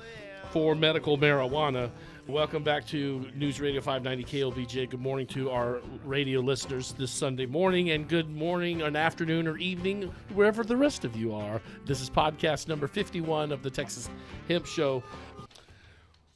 [0.53, 1.91] for Medical Marijuana.
[2.27, 4.89] Welcome back to News Radio 590 KLBJ.
[4.89, 9.59] Good morning to our radio listeners this Sunday morning, and good morning, an afternoon, or
[9.59, 11.61] evening, wherever the rest of you are.
[11.85, 14.09] This is podcast number 51 of the Texas
[14.49, 15.03] Hemp Show.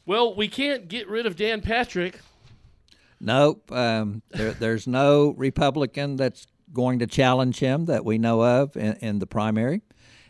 [0.04, 2.20] Well, we can't get rid of Dan Patrick.
[3.18, 3.72] Nope.
[3.72, 8.92] Um, there, there's no Republican that's going to challenge him that we know of in,
[8.96, 9.80] in the primary.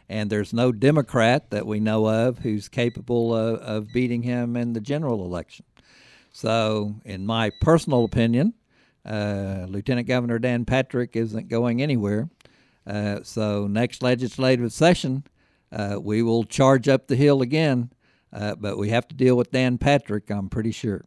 [0.08, 4.72] And there's no Democrat that we know of who's capable of, of beating him in
[4.72, 5.66] the general election.
[6.32, 8.54] So, in my personal opinion,
[9.04, 12.28] uh, Lieutenant Governor Dan Patrick isn't going anywhere.
[12.86, 15.24] Uh, so, next legislative session,
[15.72, 17.90] uh, we will charge up the hill again.
[18.32, 21.06] Uh, but we have to deal with Dan Patrick, I'm pretty sure.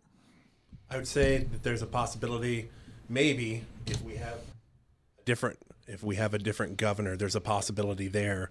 [0.90, 2.70] I would say that there's a possibility,
[3.08, 4.40] maybe if we have
[5.24, 8.50] different, if we have a different governor, there's a possibility there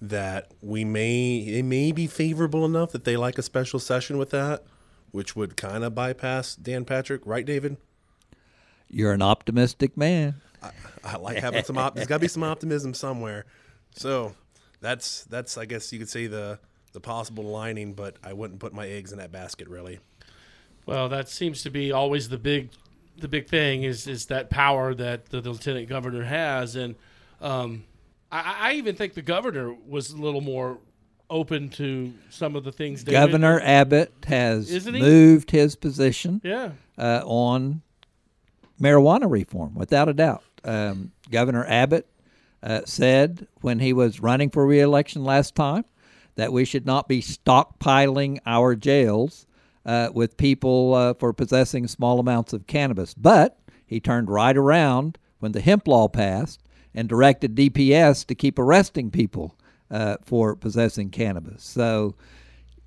[0.00, 4.30] that we may it may be favorable enough that they like a special session with
[4.30, 4.64] that,
[5.10, 7.76] which would kind of bypass Dan Patrick, right, David?
[8.88, 10.36] You're an optimistic man.
[11.04, 11.78] I like having some.
[11.78, 13.44] Op- there's got to be some optimism somewhere.
[13.94, 14.34] So
[14.80, 16.58] that's that's I guess you could say the
[16.92, 20.00] the possible lining, but I wouldn't put my eggs in that basket really.
[20.86, 22.70] Well, that seems to be always the big,
[23.18, 26.94] the big thing is is that power that the lieutenant governor has, and
[27.40, 27.84] um,
[28.32, 30.78] I, I even think the governor was a little more
[31.28, 33.02] open to some of the things.
[33.04, 36.70] David- Governor Abbott has moved his position Yeah.
[36.98, 37.82] uh, on
[38.80, 40.42] marijuana reform, without a doubt.
[40.64, 42.06] Um, Governor Abbott
[42.62, 45.84] uh, said when he was running for reelection last time
[46.36, 49.46] that we should not be stockpiling our jails
[49.84, 53.14] uh, with people uh, for possessing small amounts of cannabis.
[53.14, 56.60] But he turned right around when the hemp law passed
[56.96, 59.56] and directed DPS to keep arresting people
[59.90, 61.62] uh, for possessing cannabis.
[61.62, 62.16] So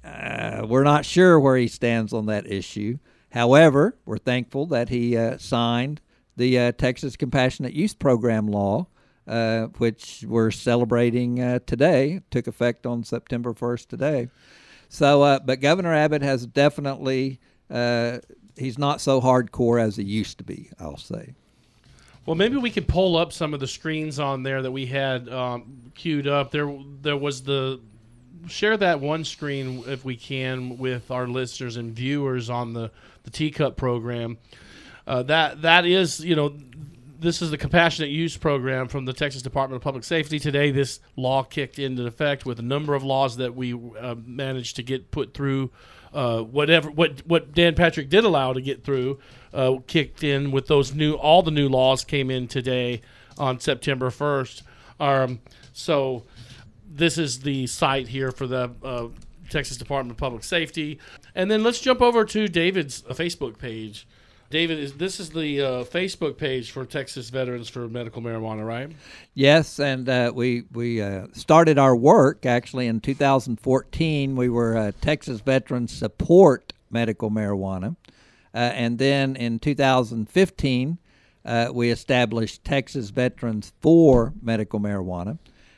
[0.03, 2.97] uh, we're not sure where he stands on that issue.
[3.31, 6.01] However, we're thankful that he uh, signed
[6.35, 8.87] the uh, Texas Compassionate Use Program law
[9.27, 12.19] uh, which we're celebrating uh, today.
[12.31, 14.29] Took effect on September 1st today.
[14.87, 20.71] So, but Governor Abbott has definitely, he's not so hardcore as he used to be,
[20.79, 21.35] I'll say.
[22.29, 25.27] Well, maybe we could pull up some of the screens on there that we had
[25.29, 26.51] um, queued up.
[26.51, 27.81] There, there was the
[28.47, 32.91] share that one screen if we can with our listeners and viewers on the
[33.23, 34.37] the TCUP program.
[35.07, 36.55] Uh, that that is, you know,
[37.19, 40.39] this is the compassionate use program from the Texas Department of Public Safety.
[40.39, 44.77] Today, this law kicked into effect with a number of laws that we uh, managed
[44.77, 45.71] to get put through.
[46.11, 49.19] Uh, whatever what what Dan Patrick did allow to get through
[49.53, 53.01] uh, kicked in with those new all the new laws came in today
[53.37, 54.63] on September first.
[54.99, 55.39] Um,
[55.71, 56.23] so
[56.89, 59.09] this is the site here for the uh,
[59.49, 60.99] Texas Department of Public Safety,
[61.35, 64.07] and then let's jump over to David's uh, Facebook page.
[64.49, 68.91] David, is this is the uh, Facebook page for Texas Veterans for Medical Marijuana, right?
[69.35, 74.35] Yes, and uh, we we uh, started our work actually in 2014.
[74.35, 77.95] We were uh, Texas Veterans Support Medical Marijuana,
[78.55, 80.97] uh, and then in 2015
[81.45, 85.37] uh, we established Texas Veterans for Medical Marijuana,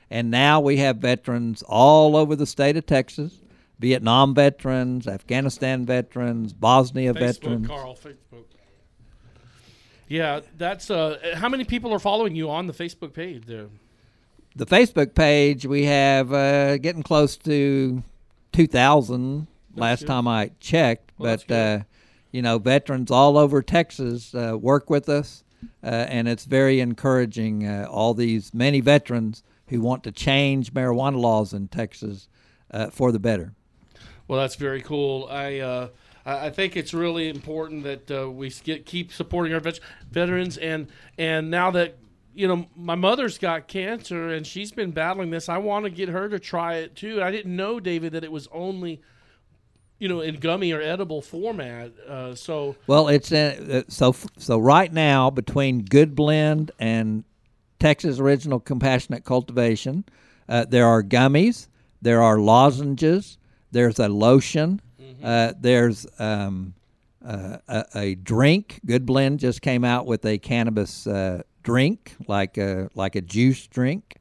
[0.10, 3.42] and now we have veterans all over the state of Texas.
[3.80, 7.68] Vietnam veterans, Afghanistan veterans, Bosnia Facebook, veterans.
[7.68, 8.46] Carl, Facebook.
[10.12, 11.36] Yeah, that's uh.
[11.36, 13.68] How many people are following you on the Facebook page there?
[14.56, 18.04] the Facebook page, we have uh, getting close to
[18.52, 20.08] 2,000 last good.
[20.08, 21.12] time I checked.
[21.18, 21.80] Well, but, uh,
[22.32, 25.44] you know, veterans all over Texas uh, work with us,
[25.84, 27.66] uh, and it's very encouraging.
[27.66, 32.28] Uh, all these many veterans who want to change marijuana laws in Texas
[32.72, 33.54] uh, for the better.
[34.28, 35.28] Well, that's very cool.
[35.30, 35.88] I uh,
[36.26, 39.80] I think it's really important that uh, we get, keep supporting our vet-
[40.10, 41.98] veterans, and and now that
[42.34, 46.10] you know my mother's got cancer and she's been battling this, I want to get
[46.10, 47.22] her to try it too.
[47.24, 49.02] I didn't know, David, that it was only
[49.98, 51.92] you know in gummy or edible format.
[52.08, 57.24] Uh, so Well, it's uh, uh, so so right now between Good Blend and
[57.80, 60.06] Texas Original Compassionate Cultivation,
[60.48, 61.68] uh, there are gummies,
[62.02, 63.40] there are lozenges,
[63.72, 64.82] there's a lotion,
[65.24, 66.74] uh, there's um,
[67.26, 68.80] uh, a, a drink.
[68.86, 73.68] Good Blend just came out with a cannabis uh, drink, like a like a juice
[73.68, 74.16] drink.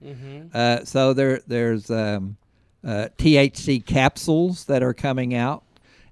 [0.54, 2.36] Uh, so there there's um,
[2.84, 5.64] uh, THC capsules that are coming out.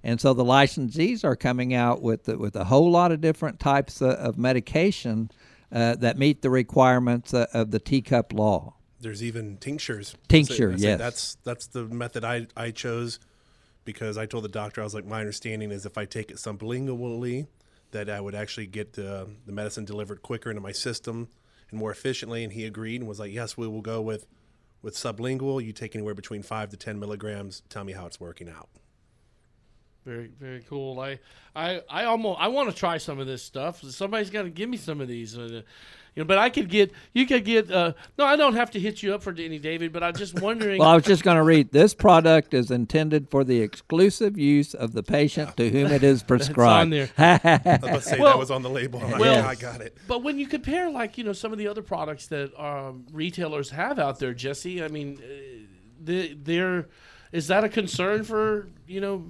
[0.05, 3.59] And so the licensees are coming out with the, with a whole lot of different
[3.59, 5.31] types of, of medication
[5.73, 8.75] uh, that meet the requirements uh, of the TCUP law.
[9.01, 10.15] There's even tinctures.
[10.29, 10.99] Tincture, I say- I say yes.
[10.99, 13.19] That's that's the method I, I chose
[13.89, 16.37] because I told the doctor I was like my understanding is if I take it
[16.37, 17.47] sublingually
[17.93, 21.29] that I would actually get the the medicine delivered quicker into my system
[21.71, 24.27] and more efficiently and he agreed and was like yes we will go with
[24.83, 28.51] with sublingual you take anywhere between 5 to 10 milligrams tell me how it's working
[28.51, 28.69] out
[30.05, 31.01] very very cool.
[31.01, 31.19] I
[31.55, 33.83] I I almost I want to try some of this stuff.
[33.83, 35.37] Somebody's got to give me some of these.
[35.37, 35.61] Uh,
[36.19, 37.71] You know, but I could get you could get.
[37.71, 39.93] Uh, no, I don't have to hit you up for any David.
[39.93, 40.81] But I'm just wondering.
[40.81, 44.75] Well, I was just going to read this product is intended for the exclusive use
[44.75, 46.91] of the patient to whom it is prescribed.
[46.93, 47.09] there.
[47.19, 49.47] I was about to say Well- that was on the label I'm like, well- yeah,
[49.47, 52.27] I got it But when you compare, like you know, some of the other products
[52.27, 55.67] that um, retailers have out there, Jesse, I mean, uh,
[56.03, 56.89] the, there
[57.31, 59.25] is that a concern for you know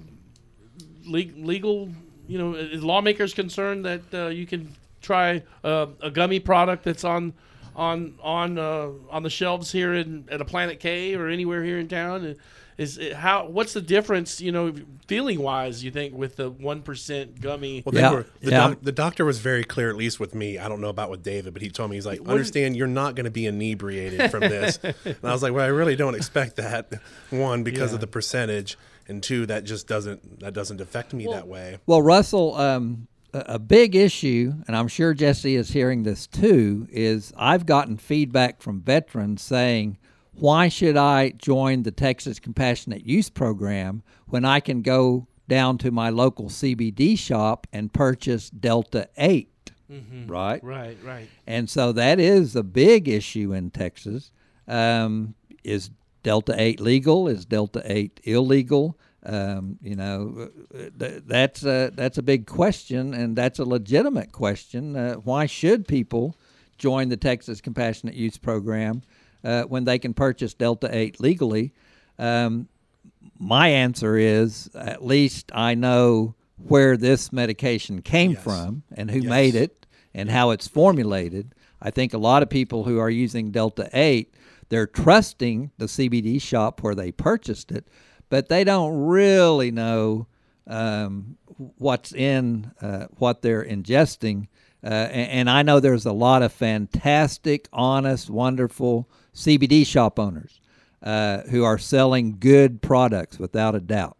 [1.05, 1.89] le- legal?
[2.27, 7.03] You know, is lawmakers concerned that uh, you can try uh, a gummy product that's
[7.03, 7.33] on
[7.75, 11.77] on on uh, on the shelves here in at a Planet K or anywhere here
[11.79, 12.35] in town?
[12.77, 13.45] Is it, how?
[13.45, 14.39] What's the difference?
[14.39, 14.73] You know,
[15.05, 17.83] feeling wise, you think with the one percent gummy?
[17.85, 18.57] Well, they Yeah, were, the, yeah.
[18.69, 20.57] doc, the doctor was very clear, at least with me.
[20.57, 23.15] I don't know about with David, but he told me he's like, understand you're not
[23.15, 24.79] going to be inebriated from this.
[24.83, 26.93] and I was like, well, I really don't expect that.
[27.31, 27.95] One, because Yeah.
[27.95, 28.77] of the percentage,
[29.09, 31.79] and two, that just doesn't that doesn't affect me that way.
[31.85, 37.33] Well, Russell, um, a, big issue, and I'm sure Jesse is hearing this too, is
[37.37, 39.97] I've gotten feedback from veterans saying,
[40.33, 45.91] why should I join the Texas Compassionate Use Program when I can go down to
[45.91, 49.71] my local CBD shop and purchase Delta 8?
[50.27, 50.63] Right?
[50.63, 51.27] Right, right.
[51.45, 54.31] And so that is a big issue in Texas.
[54.67, 55.89] Um, is
[56.23, 57.27] Delta 8 legal?
[57.27, 58.97] Is Delta 8 illegal?
[59.25, 64.31] Um, you know, uh, th- that's a, that's a big question, and that's a legitimate
[64.31, 64.95] question.
[64.95, 66.35] Uh, why should people
[66.77, 69.01] join the Texas Compassionate Use Program
[69.43, 71.73] uh, when they can purchase Delta 8 legally?
[72.17, 72.69] Um,
[73.37, 78.43] my answer is at least I know where this medication came Yes.
[78.43, 79.29] from and who Yes.
[79.29, 81.53] made it and how it's formulated.
[81.81, 84.33] I think a lot of people who are using Delta 8,
[84.69, 87.87] they're trusting the CBD shop where they purchased it,
[88.29, 90.27] but they don't really know
[90.67, 91.37] um,
[91.77, 94.47] what's in uh, what they're ingesting.
[94.83, 100.61] Uh, and, and I know there's a lot of fantastic, honest, wonderful CBD shop owners
[101.03, 104.15] uh, who are selling good products without a doubt.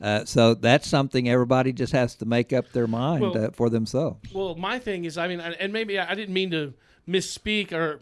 [0.00, 3.68] Uh, so that's something everybody just has to make up their mind Well- uh, for
[3.68, 4.32] themselves.
[4.32, 6.72] Well, my thing is, I mean, and maybe I didn't mean to
[7.06, 8.00] misspeak or.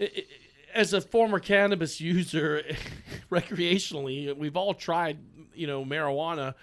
[0.00, 0.24] i- i-
[0.74, 2.62] As a former cannabis user,
[3.30, 5.18] recreationally, we've all tried,
[5.54, 6.54] you know, marijuana.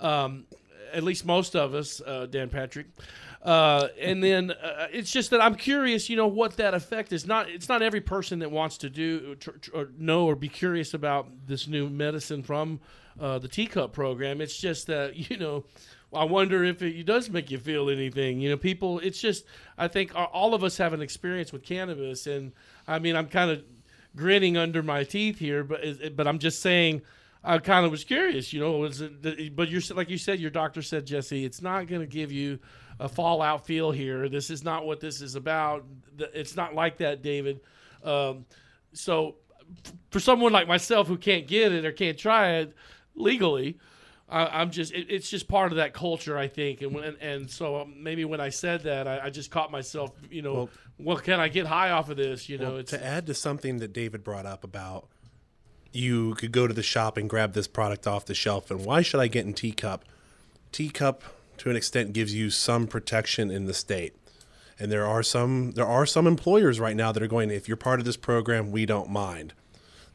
[0.00, 0.46] Um,
[0.92, 2.86] at least most of us, uh, Dan Patrick.
[3.42, 7.26] Uh, and then uh, it's just that I'm curious, you know, what that effect is.
[7.26, 10.48] Not it's not every person that wants to do tr- tr- or know or be
[10.48, 12.80] curious about this new medicine from
[13.20, 14.40] uh, the TCUP program.
[14.40, 15.64] It's just that you know,
[16.14, 18.40] I wonder if it does make you feel anything.
[18.40, 18.98] You know, people.
[19.00, 19.44] It's just
[19.78, 22.52] I think all of us have an experience with cannabis, and
[22.86, 23.64] I mean, I'm kind of
[24.16, 27.02] grinning under my teeth here, but but I'm just saying.
[27.46, 30.50] I kind of was curious, you know, was it, but you're like you said, your
[30.50, 32.58] doctor said, Jesse, it's not going to give you
[32.98, 34.28] a fallout feel here.
[34.30, 35.84] This is not what this is about.
[36.18, 37.60] It's not like that, David.
[38.02, 38.46] Um,
[38.92, 39.36] so,
[40.10, 42.74] for someone like myself who can't get it or can't try it
[43.14, 43.78] legally,
[44.28, 46.80] I, I'm just it, it's just part of that culture, I think.
[46.82, 50.12] And when, and so um, maybe when I said that, I, I just caught myself,
[50.30, 52.48] you know, well, Well- can I get high off of this?
[52.48, 55.08] You know, Well, it's to add to something that David brought up about
[55.92, 59.00] you could go to the shop and grab this product off the shelf, and why
[59.00, 60.00] should I get in TCUP?
[60.72, 61.20] TCUP,
[61.58, 64.16] to an extent, gives you some protection in the state,
[64.78, 67.50] and there are some there are some employers right now that are going.
[67.50, 69.52] If you're part of this program, we don't mind.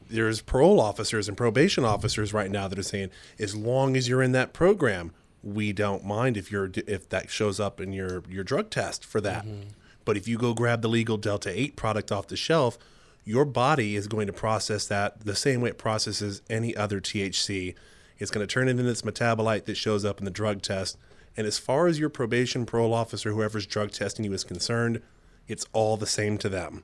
[0.10, 4.24] There's parole officers and probation officers right now that are saying, as long as you're
[4.24, 5.12] in that program,
[5.43, 9.22] we don't mind if you're if that shows up in your your drug test for
[9.22, 9.45] that.
[9.45, 9.70] Mm-hmm.
[10.05, 12.78] But if you go grab the legal Delta 8 product off the shelf,
[13.24, 17.76] your body is going to process that the same way it processes any other THC.
[18.18, 20.97] It's going to turn it into this metabolite that shows up in the drug test.
[21.38, 25.01] And as far as your probation parole officer, whoever's drug testing you is concerned,
[25.47, 26.84] it's all the same to them.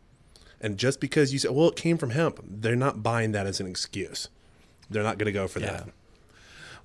[0.61, 3.59] And just because you say, well, it came from hemp, they're not buying that as
[3.59, 4.29] an excuse.
[4.89, 5.89] They're not going to go for that.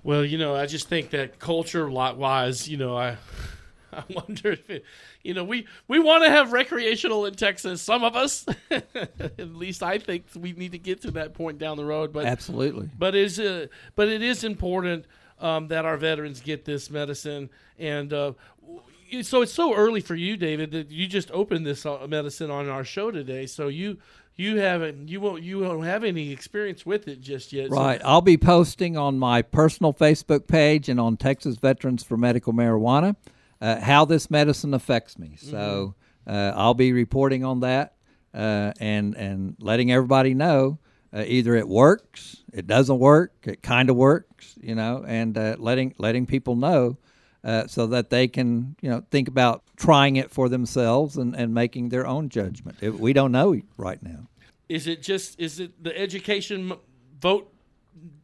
[0.02, 3.18] Well, you know, I just think that culture lot wise, you know, I
[3.92, 4.84] I wonder if it,
[5.22, 7.82] you know, we we want to have recreational in Texas.
[7.82, 11.76] Some of us, at least I think we need to get to that point down
[11.76, 12.12] the road.
[12.12, 12.88] But Absolutely.
[12.98, 13.66] but is uh,
[13.96, 15.06] but it is important
[15.38, 18.12] um, that our veterans get this medicine and.
[18.12, 18.82] Uh, w-
[19.22, 22.68] so it's so early for you, David, that you just opened this uh, medicine on
[22.68, 23.46] our show today.
[23.46, 23.98] So you
[24.36, 27.70] you haven't you won't you won't have any experience with it just yet.
[27.70, 28.00] So- Right.
[28.04, 33.16] I'll be posting on my personal Facebook page and on Texas Veterans for Medical Marijuana
[33.60, 35.36] uh, how this medicine affects me.
[35.36, 35.94] So
[36.26, 37.94] uh, I'll be reporting on that
[38.34, 40.78] uh, and and letting everybody know
[41.12, 45.56] uh, either it works, it doesn't work, it kind of works, you know, and uh,
[45.58, 46.96] letting letting people know.
[47.42, 51.54] Uh, so that they can, you know, think about trying it for themselves and, and
[51.54, 52.76] making their own judgment.
[52.82, 54.26] It- we don't know right now.
[54.68, 56.72] Is it just is it the education
[57.18, 57.50] vote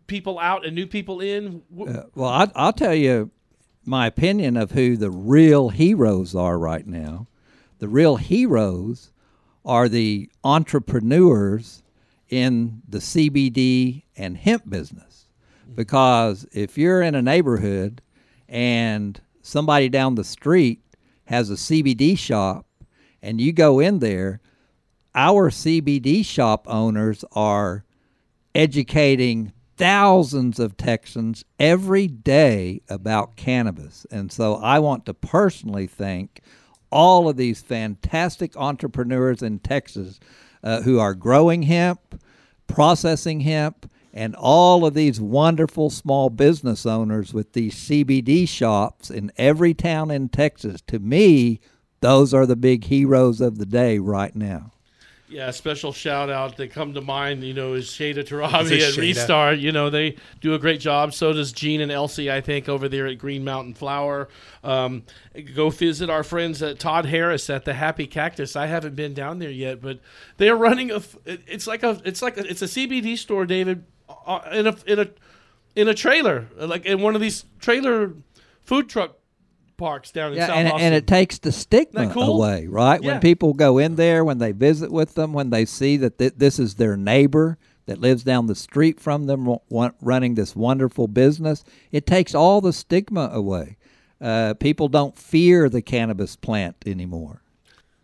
[0.07, 1.62] people out and new people in?
[1.81, 3.31] Uh, well, I, I'll tell you
[3.87, 7.27] my opinion of who the real heroes are right now.
[7.79, 9.12] The real heroes
[9.64, 11.83] are the entrepreneurs
[12.29, 15.27] in the CBD and hemp business.
[15.75, 18.03] Because if you're in a neighborhood
[18.49, 20.80] and somebody down the street
[21.26, 22.66] has a CBD shop
[23.22, 24.40] and you go in there,
[25.14, 27.84] our CBD shop owners are
[28.55, 34.07] educating thousands of Texans every day about cannabis.
[34.11, 36.40] And so I want to personally thank
[36.90, 40.20] all of these fantastic entrepreneurs in Texas
[40.62, 42.22] uh, who are growing hemp,
[42.66, 49.31] processing hemp, and all of these wonderful small business owners with these CBD shops in
[49.37, 50.81] every town in Texas.
[50.87, 51.61] To me,
[52.01, 54.73] those are the big heroes of the day right now.
[55.29, 58.95] Yeah, a special shout out that come to mind, you know, is Shada Tarabi at
[58.95, 58.99] Shada?
[58.99, 59.59] Restart.
[59.59, 61.12] You know, they do a great job.
[61.12, 64.29] So does Gene and Elsie, I think, over there at Green Mountain Flower.
[64.62, 65.03] Um,
[65.57, 68.55] go visit our friends at Todd Harris at the Happy Cactus.
[68.55, 69.99] I haven't been down there yet, but
[70.37, 70.97] they're running a.
[70.99, 72.01] f- it- It's like a.
[72.05, 73.83] It's like a, it's a CBD store, David,
[74.53, 75.09] in a in a
[75.74, 78.12] in a trailer, like in one of these trailer
[78.62, 79.16] food truck
[79.77, 80.87] parks down in Yeah, South and, Austin.
[80.87, 82.37] and it takes the stigma cool?
[82.43, 83.01] away, right?
[83.03, 83.12] Yeah.
[83.12, 86.33] When people go in there, when they visit with them, when they see that th-
[86.37, 90.57] this is their neighbor that lives down the street from them ru- wa- running this
[90.57, 91.62] wonderful business,
[91.93, 93.77] it takes all the stigma away.
[94.18, 97.43] Uh, people don't fear the cannabis plant anymore.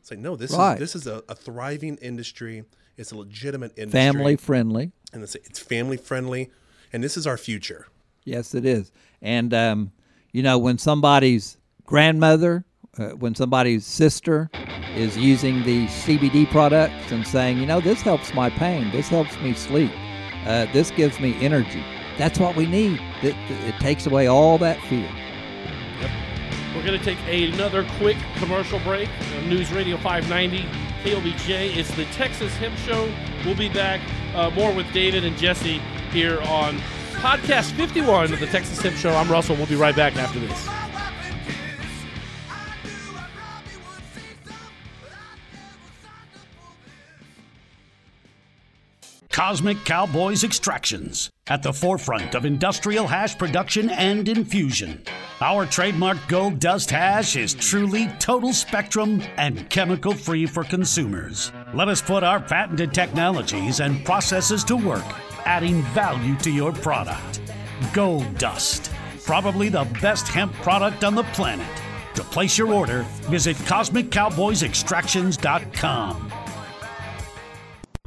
[0.02, 0.74] It's like no, this Right.
[0.74, 2.64] is this is a, a thriving industry.
[2.98, 4.92] It's a legitimate industry, Family friendly.
[5.12, 6.50] And it's, it's family friendly,
[6.92, 7.86] and this is our future.
[8.24, 8.92] Yes, it is.
[9.20, 9.92] And um,
[10.32, 12.64] you know, when somebody's grandmother,
[12.98, 14.50] uh, when somebody's sister
[14.94, 19.38] is using the CBD products and saying, you know, this helps my pain, this helps
[19.40, 19.90] me sleep,
[20.46, 21.82] uh, this gives me energy.
[22.18, 23.00] That's what we need.
[23.22, 25.10] It, it takes away all that fear.
[26.00, 26.10] Yep.
[26.74, 29.08] We're going to take another quick commercial break.
[29.46, 30.68] News Radio 590,
[31.02, 31.76] KLBJ.
[31.76, 33.12] It's the Texas Hemp Show.
[33.44, 34.00] We'll be back
[34.36, 35.78] uh, more with David and Jesse
[36.12, 36.78] here on
[37.14, 39.10] podcast 51 of the Texas Hemp Show.
[39.10, 39.56] I'm Russell.
[39.56, 40.68] We'll be right back after this.
[49.42, 55.02] Cosmic Cowboys Extractions, at the forefront of industrial hash production and infusion.
[55.40, 61.50] Our trademark Gold Dust hash is truly total spectrum and chemical free for consumers.
[61.74, 65.02] Let us put our patented technologies and processes to work,
[65.44, 67.40] adding value to your product.
[67.92, 68.92] Gold Dust,
[69.26, 71.66] probably the best hemp product on the planet.
[72.14, 76.41] To place your order, visit CosmicCowboysExtractions.com.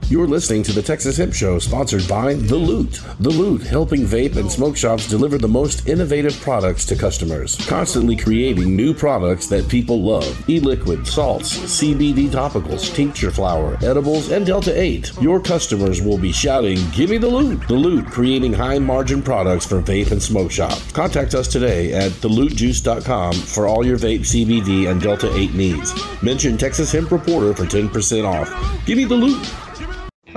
[0.08, 3.02] You're listening to the Texas Hemp Show, sponsored by The Loot.
[3.20, 8.16] The Loot, helping vape and smoke shops deliver the most innovative products to customers, constantly
[8.16, 10.48] creating new products that people love.
[10.48, 15.12] E-liquid, salts, CBD topicals, tincture flower, edibles, and Delta 8.
[15.22, 19.82] Your customers will be shouting, "Give me the loot!" The Loot, creating high-margin products for
[19.82, 20.84] vape and smoke shops.
[20.92, 25.96] Contact us today at thelootjuice.com for all your vape, CBD, and Delta 8 needs.
[26.22, 28.54] Mention Texas Hemp Reporter for 10% off.
[28.86, 29.44] Give me the loot!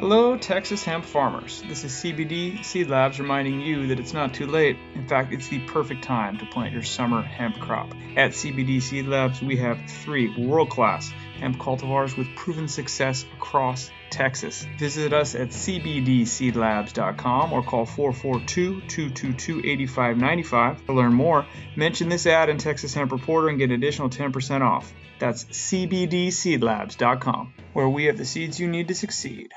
[0.01, 1.61] Hello, Texas hemp farmers.
[1.66, 4.76] This is CBD Seed Labs reminding you that it's not too late.
[4.94, 7.90] In fact, it's the perfect time to plant your summer hemp crop.
[8.16, 13.90] At CBD Seed Labs, we have three world class hemp cultivars with proven success across
[14.09, 14.64] Texas.
[14.78, 21.44] Visit us at cbdseedlabs.com or call 442 222 8595 to learn more.
[21.74, 24.92] Mention this ad in Texas Hemp Reporter and get an additional 10% off.
[25.18, 29.51] That's cbdseedlabs.com, where we have the seeds you need to succeed.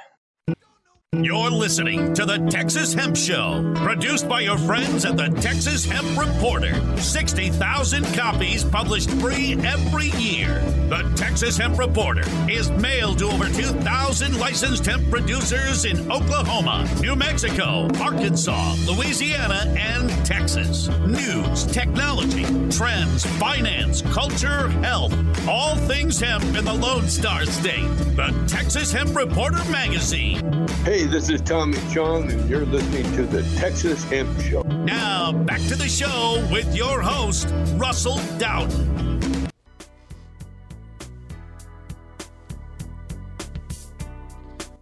[1.19, 6.17] You're listening to the Texas Hemp Show, produced by your friends at the Texas Hemp
[6.17, 6.73] Reporter.
[6.97, 10.61] 60,000 copies published free every year.
[10.87, 17.17] The Texas Hemp Reporter is mailed to over 2,000 licensed hemp producers in Oklahoma, New
[17.17, 20.87] Mexico, Arkansas, Louisiana, and Texas.
[21.05, 25.13] News, technology, trends, finance, culture, health,
[25.45, 27.89] all things hemp in the Lone Star State.
[28.15, 30.67] The Texas Hemp Reporter Magazine.
[30.83, 34.61] Hey, this is Tommy Chong, and you're listening to the Texas Hemp Show.
[34.61, 39.49] Now, back to the show with your host, Russell Dowden.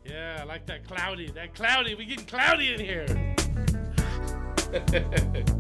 [0.06, 1.32] Yeah, I like that cloudy.
[1.32, 1.96] That cloudy.
[1.96, 3.36] We getting cloudy in here.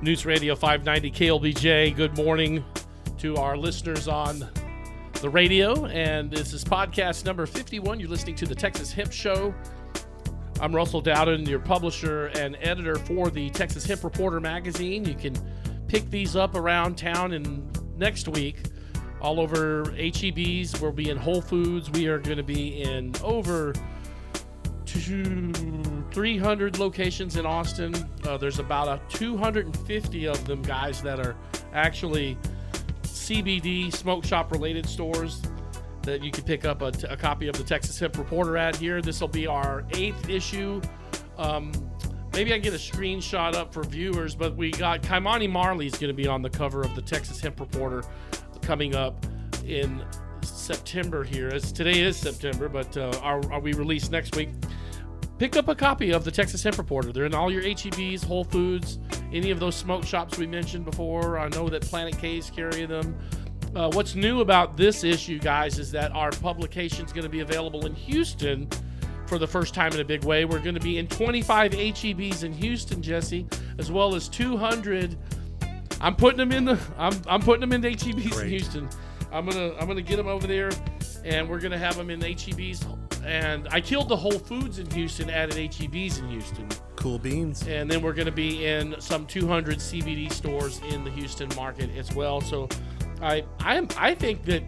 [0.00, 1.96] News Radio 590 KLBJ.
[1.96, 2.64] Good morning
[3.18, 4.48] to our listeners on
[5.20, 5.86] the radio.
[5.86, 7.98] And this is podcast number 51.
[7.98, 9.52] You're listening to the Texas Hemp Show.
[10.60, 15.04] I'm Russell Dowden, your publisher and editor for the Texas Hemp Reporter magazine.
[15.04, 15.34] You can
[15.88, 18.68] pick these up around town and next week
[19.20, 20.80] all over HEBs.
[20.80, 21.90] We'll be in Whole Foods.
[21.90, 23.74] We are going to be in over
[24.88, 25.52] two,
[26.10, 27.94] 300 locations in Austin.
[28.26, 31.36] Uh, there's about a 250 of them, guys, that are
[31.74, 32.38] actually
[33.02, 35.42] CBD smoke shop related stores
[36.02, 39.02] that you can pick up a, a copy of the Texas Hemp Reporter ad here.
[39.02, 40.80] This will be our eighth issue.
[41.36, 41.70] Um,
[42.32, 46.08] maybe I can get a screenshot up for viewers, but we got Ky-Mani Marley's going
[46.08, 48.02] to be on the cover of the Texas Hemp Reporter
[48.62, 49.26] coming up
[49.66, 50.02] in
[50.42, 51.48] September here.
[51.48, 54.48] As today is September, but uh, are, are we released next week?
[55.38, 57.12] Pick up a copy of the Texas Hemp Reporter.
[57.12, 58.98] They're in all your HEBs, Whole Foods,
[59.32, 61.38] any of those smoke shops we mentioned before.
[61.38, 63.16] I know that Planet K's carry them.
[63.76, 67.38] Uh, what's new about this issue, guys, is that our publication is going to be
[67.38, 68.68] available in Houston
[69.28, 70.44] for the first time in a big way.
[70.44, 73.46] We're going to be in 25 HEBs in Houston, Jesse,
[73.78, 75.16] as well as 200.
[76.00, 76.80] I'm putting them in the.
[76.96, 78.88] I'm, I'm putting them in the HEBs in Houston.
[79.30, 80.70] I'm gonna I'm gonna get them over there,
[81.24, 83.07] and we're gonna have them in HEBs.
[83.28, 86.66] And I killed the Whole Foods in Houston, added HEBs in Houston
[86.96, 87.66] Cool beans.
[87.68, 91.90] and then we're going to be in some 200 CBD stores in the Houston market
[91.96, 92.40] as well.
[92.40, 92.68] So,
[93.20, 94.62] I I I think that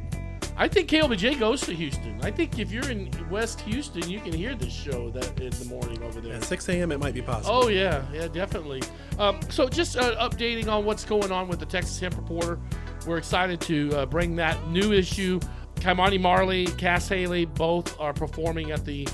[0.56, 2.20] I think KLBJ goes to Houston.
[2.22, 5.64] I think if you're in West Houston, you can hear this show that in the
[5.64, 6.34] morning over there.
[6.34, 6.92] At 6 a.m.
[6.92, 7.62] it might be possible.
[7.64, 8.82] Oh yeah, yeah, definitely.
[9.18, 12.58] Um, so just uh, updating on what's going on with the Texas Hemp Reporter.
[13.06, 15.40] We're excited to uh, bring that new issue.
[15.80, 19.08] Ky-Mani Marley, Cas Haley, both are performing at the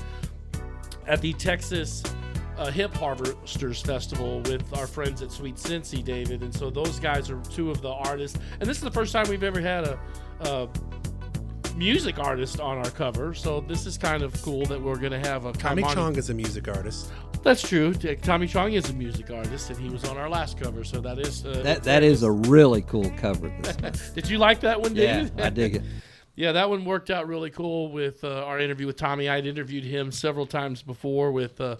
[1.07, 2.03] at the Texas
[2.57, 6.41] uh, Hemp Harvesters Festival with our friends at Sweet Cincy, David.
[6.41, 8.37] And so those guys are two of the artists.
[8.59, 9.99] And this is the first time we've ever had a,
[10.41, 10.69] a
[11.75, 13.33] music artist on our cover.
[13.33, 16.29] So this is kind of cool that we're going to have a Tommy Chong is
[16.29, 17.11] a music artist.
[17.43, 17.93] That's true.
[17.93, 20.83] T- Tommy Chong is a music artist, and he was on our last cover.
[20.83, 23.53] So that is uh, That that is a really cool cover.
[23.61, 24.09] This.
[24.15, 25.41] Did you like that one, yeah, David?
[25.41, 25.83] I dig it.
[26.37, 29.27] Yeah, that one worked out really cool with uh, our interview with Tommy.
[29.27, 31.77] I'd interviewed him several times before with uh,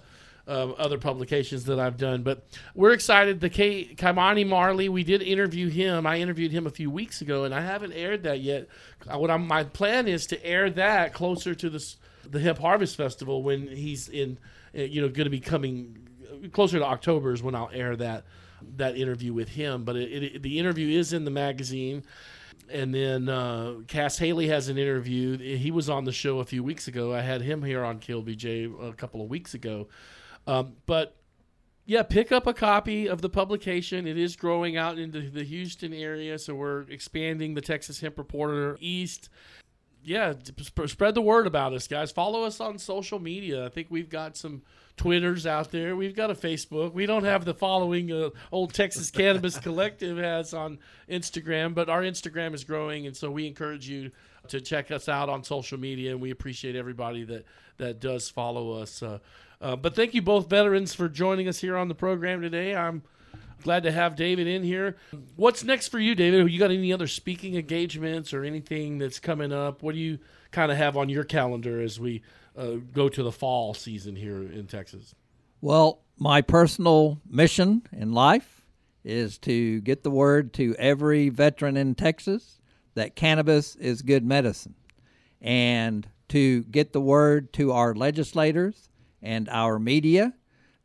[0.48, 2.44] um, other publications that I've done, but
[2.74, 3.40] we're excited.
[3.40, 6.08] The K- Ky-Mani Marley, we did interview him.
[6.08, 8.68] I interviewed him a few weeks ago, and I haven't aired that yet.
[9.08, 11.96] Uh, What I'm, my plan is to air that closer to the
[12.28, 14.40] the Hemp Harvest Festival when he's in,
[14.76, 15.96] uh, you know, going to be coming
[16.52, 18.26] closer to October is when I'll air that
[18.78, 19.84] that interview with him.
[19.84, 22.04] But it, it, the interview is in the magazine.
[22.72, 25.38] And then uh, Cas Haley has an interview.
[25.38, 27.14] He was on the show a few weeks ago.
[27.14, 29.88] I had him here on KLBJ a couple of weeks ago.
[30.46, 31.16] Um, but
[31.86, 34.08] yeah, pick up a copy of the publication.
[34.08, 38.78] It is growing out into the Houston area, so we're expanding the Texas Hemp Reporter
[38.82, 39.30] east.
[40.04, 42.12] Yeah, sp- spread the word about us, guys.
[42.12, 43.66] Follow us on social media.
[43.66, 44.64] I think we've got some
[44.98, 45.96] Twitters out there.
[45.96, 46.92] We've got a Facebook.
[46.92, 50.80] We don't have the following uh, old Texas Cannabis Collective has on
[51.10, 54.12] Instagram, but our Instagram is growing, and so we encourage you
[54.48, 57.46] to check us out on social media, and we appreciate everybody that
[57.78, 59.04] that does follow us.
[59.04, 59.20] Uh,
[59.62, 62.76] uh, but thank you both veterans for joining us here on the program today.
[62.76, 63.04] I'm
[63.62, 64.98] glad to have David in here.
[65.36, 66.52] What's next for you, David?
[66.52, 69.84] You got any other speaking engagements or anything that's coming up?
[69.84, 70.20] What do you
[70.52, 72.24] kind of have on your calendar as we
[72.58, 75.14] uh, go to the fall season here in Texas?
[75.62, 78.66] Well, my personal mission in life
[79.04, 82.60] is to get the word to every veteran in Texas
[82.96, 84.76] that cannabis is good medicine
[85.42, 88.90] and to get the word to our legislators
[89.22, 90.34] and our media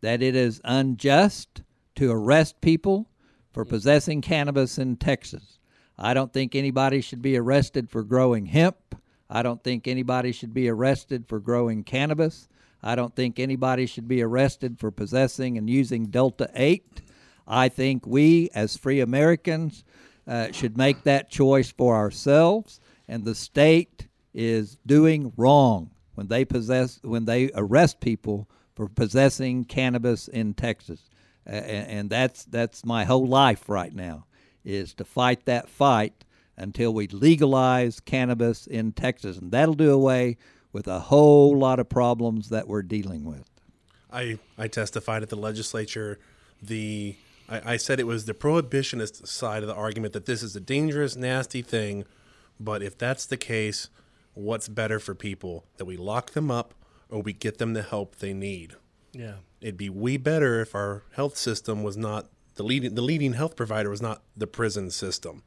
[0.03, 1.63] that it is unjust
[1.97, 3.09] to arrest people
[3.53, 5.59] for possessing cannabis in Texas.
[5.99, 8.95] I don't think anybody should be arrested for growing hemp.
[9.35, 12.49] I don't think anybody should be arrested for growing cannabis.
[12.83, 17.01] I don't think anybody should be arrested for possessing and using Delta 8.
[17.49, 19.85] I think we, as free Americans,
[20.27, 22.79] uh, should make that choice for ourselves,
[23.09, 29.65] and the state is doing wrong when they possess when they arrest people for possessing
[29.65, 31.09] cannabis in Texas,
[31.47, 34.27] uh, and, and that's that's my whole life right now
[34.65, 36.25] is to fight that fight
[36.57, 40.37] until we legalize cannabis in Texas, and that'll do away
[40.73, 43.49] with a whole lot of problems that we're dealing with.
[44.11, 46.19] I, I testified at the legislature.
[46.63, 47.17] The
[47.49, 50.61] I, I said it was the prohibitionist side of the argument that this is a
[50.61, 52.05] dangerous, nasty thing.
[52.61, 53.89] But if that's the case,
[54.35, 55.65] what's better for people?
[55.77, 56.75] That we lock them up
[57.09, 58.75] or we get them the help they need?
[59.13, 59.37] Yeah.
[59.61, 63.57] It'd be way better if our health system was not the leading the leading health
[63.57, 65.43] provider was not the prison system.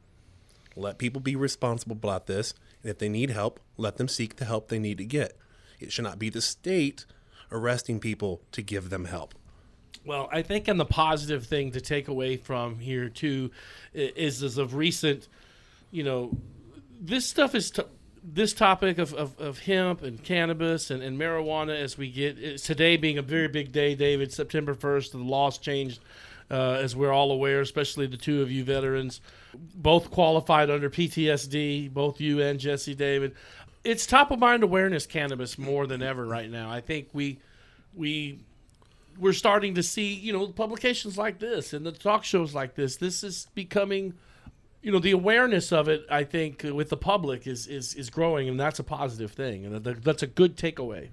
[0.76, 4.44] Let people be responsible about this, and if they need help, let them seek the
[4.44, 5.36] help they need to get.
[5.80, 7.06] It should not be the state
[7.50, 9.34] arresting people to give them help.
[10.04, 13.50] Well, I think, and the positive thing to take away from here too
[13.92, 15.26] is, is of recent,
[15.90, 16.36] you know,
[17.00, 17.82] this stuff is t-
[18.22, 22.96] this topic of, of, of hemp and cannabis and, and marijuana as we get today
[22.96, 24.32] being a very big day, David.
[24.32, 26.00] September first, the laws changed,
[26.50, 29.20] uh, as we're all aware, especially the two of you veterans,
[29.74, 33.34] both qualified under PTSD, both you and Jesse David.
[33.84, 36.70] It's top of mind awareness cannabis more than ever right now.
[36.70, 37.38] I think we
[37.94, 38.40] we
[39.18, 42.96] we're starting to see, you know, publications like this and the talk shows like this.
[42.96, 44.14] This is becoming,
[44.82, 46.04] you know, the awareness of it.
[46.10, 49.64] I think uh, with the public is is is growing, and that's a positive thing,
[49.64, 51.08] and that's a good takeaway.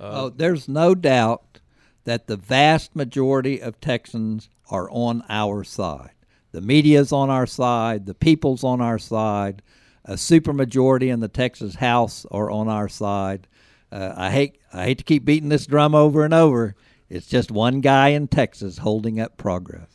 [0.00, 1.60] oh, there's no doubt
[2.04, 6.10] that the vast majority of Texans are on our side.
[6.52, 8.06] The media's on our side.
[8.06, 9.62] The people's on our side.
[10.04, 13.48] A supermajority in the Texas House are on our side.
[13.90, 16.74] Uh, I hate I hate to keep beating this drum over and over.
[17.10, 19.88] It's just one guy in Texas holding up progress.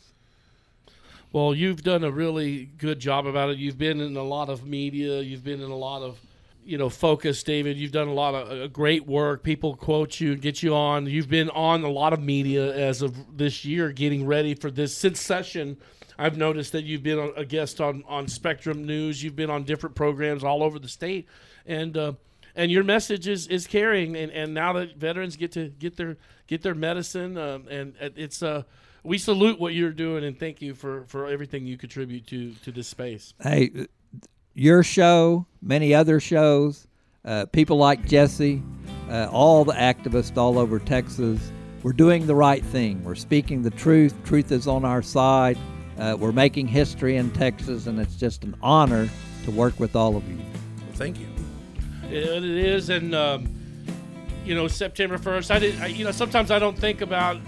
[1.32, 3.58] Well, you've done a really good job about it.
[3.58, 5.20] You've been in a lot of media.
[5.20, 6.18] You've been in a lot of,
[6.64, 7.76] you know, focus, David.
[7.76, 9.42] You've done a lot of uh, great work.
[9.42, 11.06] People quote you, and get you on.
[11.06, 14.96] You've been on a lot of media as of this year, getting ready for this
[14.96, 15.76] since session.
[16.18, 19.22] I've noticed that you've been a guest on on Spectrum News.
[19.22, 21.28] You've been on different programs all over the state,
[21.64, 22.12] and uh,
[22.56, 24.16] and your message is, is carrying.
[24.16, 26.16] And, and now that veterans get to get their
[26.48, 28.64] get their medicine, um, and it's uh,
[29.04, 32.72] we salute what you're doing and thank you for, for everything you contribute to to
[32.72, 33.32] this space.
[33.40, 33.86] Hey,
[34.54, 36.88] your show, many other shows,
[37.24, 38.60] uh, people like Jesse,
[39.08, 41.52] uh, all the activists all over Texas,
[41.84, 43.04] we're doing the right thing.
[43.04, 44.14] We're speaking the truth.
[44.24, 45.56] Truth is on our side.
[45.98, 49.08] Uh, we're making history in Texas, and it's just an honor
[49.44, 50.36] to work with all of you.
[50.36, 51.26] Well, thank you.
[52.04, 53.48] It, it is, and um,
[54.44, 55.50] you know September first.
[55.50, 55.80] I did.
[55.80, 57.38] I, you know sometimes I don't think about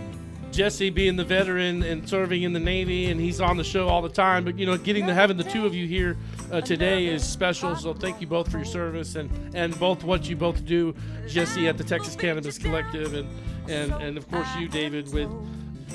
[0.51, 4.03] Jesse being the veteran and serving in the Navy, and he's on the show all
[4.03, 4.45] the time.
[4.45, 6.17] But you know, getting to having the two of you here
[6.51, 7.77] uh, today is special.
[7.77, 10.95] So thank you both for your service and and both what you both do,
[11.29, 13.29] Jesse at the Texas Cannabis Collective, and
[13.71, 15.31] and and of course you, David, with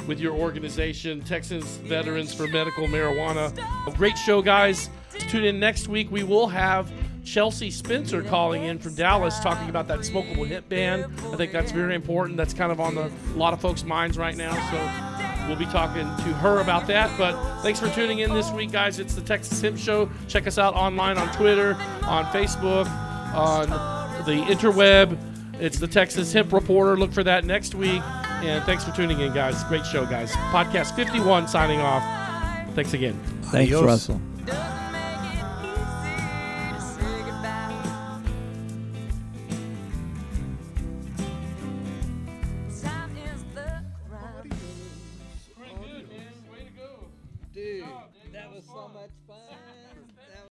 [0.07, 3.51] with your organization, Texas Veterans for Medical Marijuana.
[3.87, 4.89] A great show, guys.
[5.29, 6.11] Tune in next week.
[6.11, 6.91] We will have
[7.23, 11.11] Chelsea Spencer calling in from Dallas talking about that smokable hemp ban.
[11.31, 12.37] I think that's very important.
[12.37, 14.53] That's kind of on the, a lot of folks' minds right now.
[14.71, 17.17] So we'll be talking to her about that.
[17.17, 18.99] But thanks for tuning in this week, guys.
[18.99, 20.09] It's the Texas Hemp Show.
[20.27, 21.73] Check us out online on Twitter,
[22.03, 22.87] on Facebook,
[23.33, 23.69] on
[24.25, 25.17] the interweb.
[25.59, 26.97] It's the Texas Hemp Reporter.
[26.97, 28.01] Look for that next week.
[28.43, 29.63] And thanks for tuning in, guys.
[29.65, 30.31] Great show, guys.
[30.51, 32.03] Podcast 51 signing off.
[32.75, 33.19] Thanks again.
[33.43, 33.83] Thanks, Adios.
[33.83, 34.21] Russell.